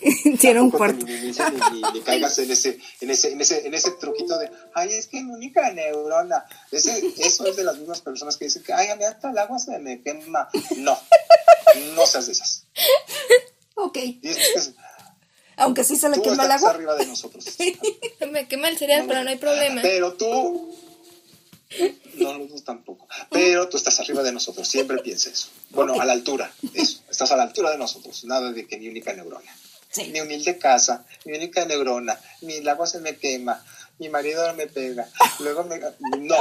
Tiene 0.40 0.60
un 0.60 0.70
cuarto. 0.70 1.06
ni, 1.06 1.12
ni- 1.12 1.82
ni 1.92 2.00
caigas 2.00 2.38
en 2.40 2.50
ese, 2.50 2.78
en 3.00 3.10
ese, 3.10 3.32
en 3.32 3.40
ese, 3.40 3.66
en 3.66 3.74
ese 3.74 3.92
truquito 3.92 4.36
de, 4.36 4.50
ay, 4.74 4.90
es 4.92 5.06
que 5.06 5.22
mi 5.22 5.30
única 5.32 5.70
neurona. 5.72 6.44
Ese, 6.72 7.12
eso 7.18 7.46
es 7.46 7.56
de 7.56 7.62
las 7.64 7.76
mismas 7.78 8.00
personas 8.00 8.36
que 8.36 8.46
dicen 8.46 8.62
que, 8.64 8.72
ay, 8.72 8.88
a 8.88 8.96
mí 8.96 9.04
hasta 9.04 9.30
el 9.30 9.38
agua 9.38 9.58
se 9.60 9.78
me 9.78 10.02
quema. 10.02 10.48
No, 10.78 10.98
no 11.94 12.06
seas 12.06 12.26
de 12.26 12.32
esas. 12.32 12.66
Ok. 13.74 13.96
Es 14.22 14.72
Aunque 15.56 15.84
sí 15.84 15.94
se 15.96 16.08
le 16.08 16.16
tú 16.16 16.22
quema 16.24 16.46
el 16.46 16.50
agua. 16.52 16.70
arriba 16.70 16.96
de 16.96 17.06
nosotros. 17.06 17.44
Me 18.32 18.48
quema 18.48 18.68
el 18.68 18.76
cereal, 18.76 19.04
pero 19.06 19.22
no 19.22 19.30
hay 19.30 19.38
problema. 19.38 19.82
Pero 19.82 20.14
tú, 20.14 20.76
no, 22.14 22.38
no, 22.38 22.46
tú 22.46 22.60
tampoco. 22.60 23.06
Pero 23.30 23.68
tú 23.68 23.76
estás 23.76 24.00
arriba 24.00 24.22
de 24.22 24.32
nosotros. 24.32 24.66
Siempre 24.66 24.98
piensa 24.98 25.30
eso. 25.30 25.48
Bueno, 25.70 26.00
a 26.00 26.04
la 26.04 26.12
altura. 26.12 26.50
Eso. 26.74 27.02
Estás 27.10 27.30
a 27.32 27.36
la 27.36 27.44
altura 27.44 27.70
de 27.70 27.78
nosotros. 27.78 28.24
Nada 28.24 28.52
de 28.52 28.66
que 28.66 28.78
mi 28.78 28.88
única 28.88 29.12
neurona. 29.12 29.54
Sí. 29.90 30.10
Mi 30.10 30.20
humilde 30.20 30.58
casa, 30.58 31.06
mi 31.24 31.36
única 31.36 31.64
neurona, 31.64 32.18
mi 32.42 32.66
agua 32.68 32.86
se 32.86 33.00
me 33.00 33.16
quema, 33.16 33.64
mi 33.98 34.10
marido 34.10 34.46
no 34.46 34.54
me 34.54 34.66
pega, 34.66 35.08
luego 35.40 35.64
me... 35.64 35.80
No, 36.18 36.36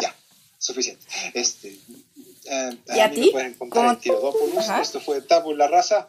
ya, 0.00 0.14
suficiente. 0.58 1.04
Este, 1.34 1.76
eh, 2.44 2.78
¿Y 2.94 3.00
a 3.00 3.08
mí 3.08 3.14
ti? 3.16 3.20
me 3.22 3.32
pueden 3.32 3.52
encontrar 3.52 3.94
en 3.94 4.00
Tirodópolis. 4.00 4.58
Ajá. 4.58 4.80
Esto 4.80 5.00
fue 5.00 5.20
Tabula 5.22 5.66
Rasa, 5.66 6.08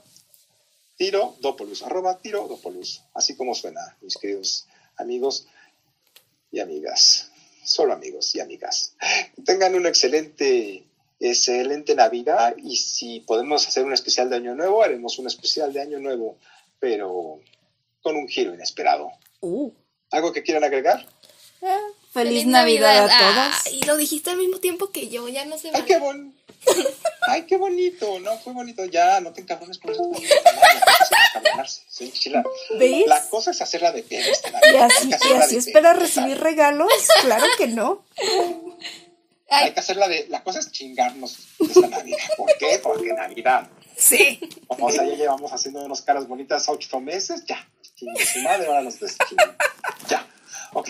Tirodópolis, 0.96 1.82
arroba 1.82 2.20
Tirodópolis. 2.20 3.02
Así 3.16 3.36
como 3.36 3.56
suena, 3.56 3.98
mis 4.02 4.16
queridos 4.18 4.68
amigos 4.98 5.48
y 6.52 6.60
amigas. 6.60 7.32
Solo 7.66 7.94
amigos 7.94 8.34
y 8.36 8.40
amigas. 8.40 8.96
Tengan 9.44 9.76
una 9.76 9.90
excelente, 9.90 10.84
excelente 11.20 11.96
Navidad 11.96 12.56
y 12.58 12.78
si 12.78 13.22
podemos 13.22 13.68
hacer 13.68 13.84
un 13.84 13.94
especial 13.94 14.30
de 14.30 14.38
Año 14.38 14.56
Nuevo, 14.56 14.84
haremos 14.84 15.18
un 15.20 15.28
especial 15.28 15.74
de 15.74 15.82
Año 15.82 16.00
Nuevo, 16.00 16.38
pero 16.80 17.42
con 18.02 18.16
un 18.16 18.28
giro 18.28 18.54
inesperado. 18.54 19.12
Uh. 19.42 19.72
¿Algo 20.12 20.32
que 20.32 20.44
quieran 20.44 20.64
agregar? 20.64 21.06
Ah, 21.64 21.88
Feliz, 22.12 22.46
Navidad, 22.46 23.10
a 23.10 23.60
todos. 23.60 23.74
Y 23.74 23.84
lo 23.84 23.98
dijiste 23.98 24.30
al 24.30 24.38
mismo 24.38 24.60
tiempo 24.60 24.92
que 24.92 25.10
yo, 25.10 25.28
ya 25.28 25.44
no 25.46 25.58
se 25.58 25.72
va. 25.72 25.80
¡Ay, 25.80 25.84
qué 25.86 25.98
bon... 25.98 26.34
¡Ay, 27.28 27.46
qué 27.46 27.58
bonito! 27.58 28.20
No, 28.20 28.38
fue 28.38 28.54
bonito. 28.54 28.86
Ya, 28.86 29.20
no 29.20 29.34
te 29.34 29.42
encabrones 29.42 29.78
por 29.78 29.92
eso. 29.92 30.04
Sí, 31.88 32.12
chila. 32.12 32.44
¿Ves? 32.78 33.08
La 33.08 33.28
cosa 33.30 33.52
es 33.52 33.62
hacerla 33.62 33.92
de 33.92 34.04
pedo. 34.04 34.32
esta 34.32 34.50
Y 34.50 34.76
así, 34.78 35.10
y 35.10 35.34
así 35.34 35.58
espera 35.58 35.94
recibir 35.94 36.40
regalos. 36.40 36.92
Claro 37.22 37.46
que 37.58 37.68
no. 37.68 38.06
Hay 39.50 39.74
que 39.74 39.80
hacerla 39.80 40.08
de... 40.08 40.28
La 40.30 40.44
cosa 40.44 40.60
es 40.60 40.72
chingarnos 40.72 41.38
esta 41.60 41.88
Navidad. 41.88 42.18
¿Por 42.36 42.58
qué? 42.58 42.80
Porque 42.82 43.14
Navidad. 43.14 43.70
Sí. 43.96 44.40
O 44.68 44.92
sea, 44.92 45.06
ya 45.06 45.16
llevamos 45.16 45.54
haciendo 45.54 45.84
unas 45.86 46.02
caras 46.02 46.28
bonitas 46.28 46.68
ocho 46.68 47.00
meses, 47.00 47.46
ya. 47.46 47.68
Su 47.96 48.40
madre, 48.42 48.68
ahora 48.68 48.82
nos 48.82 49.00
deschinguen. 49.00 49.56
Ya. 50.10 50.28
Ok. 50.74 50.90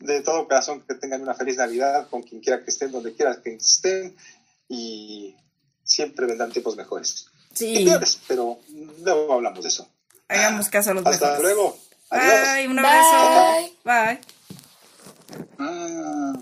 De 0.00 0.20
todo 0.20 0.46
corazón, 0.46 0.84
que 0.86 0.94
tengan 0.94 1.22
una 1.22 1.34
feliz 1.34 1.56
Navidad 1.56 2.08
con 2.10 2.22
quien 2.22 2.42
quiera 2.42 2.62
que 2.62 2.70
estén, 2.70 2.92
donde 2.92 3.14
quiera 3.14 3.40
que 3.42 3.54
estén. 3.54 4.14
Y 4.68 5.34
siempre 5.82 6.26
vendrán 6.26 6.52
tiempos 6.52 6.76
mejores. 6.76 7.28
Sí. 7.54 7.82
Y 7.82 7.84
peores, 7.84 8.20
pero 8.26 8.58
luego 9.02 9.34
hablamos 9.34 9.62
de 9.62 9.68
eso. 9.68 9.88
Hagamos 10.28 10.68
caso 10.68 10.90
a 10.90 10.94
los 10.94 11.06
Hasta 11.06 11.38
luego. 11.38 11.78
Adiós. 12.10 12.54
Bye, 12.54 12.68
un 12.68 12.78
abrazo. 12.78 13.72
Bye. 13.84 14.18
Bye. 14.18 14.20
Ah. 15.58 16.32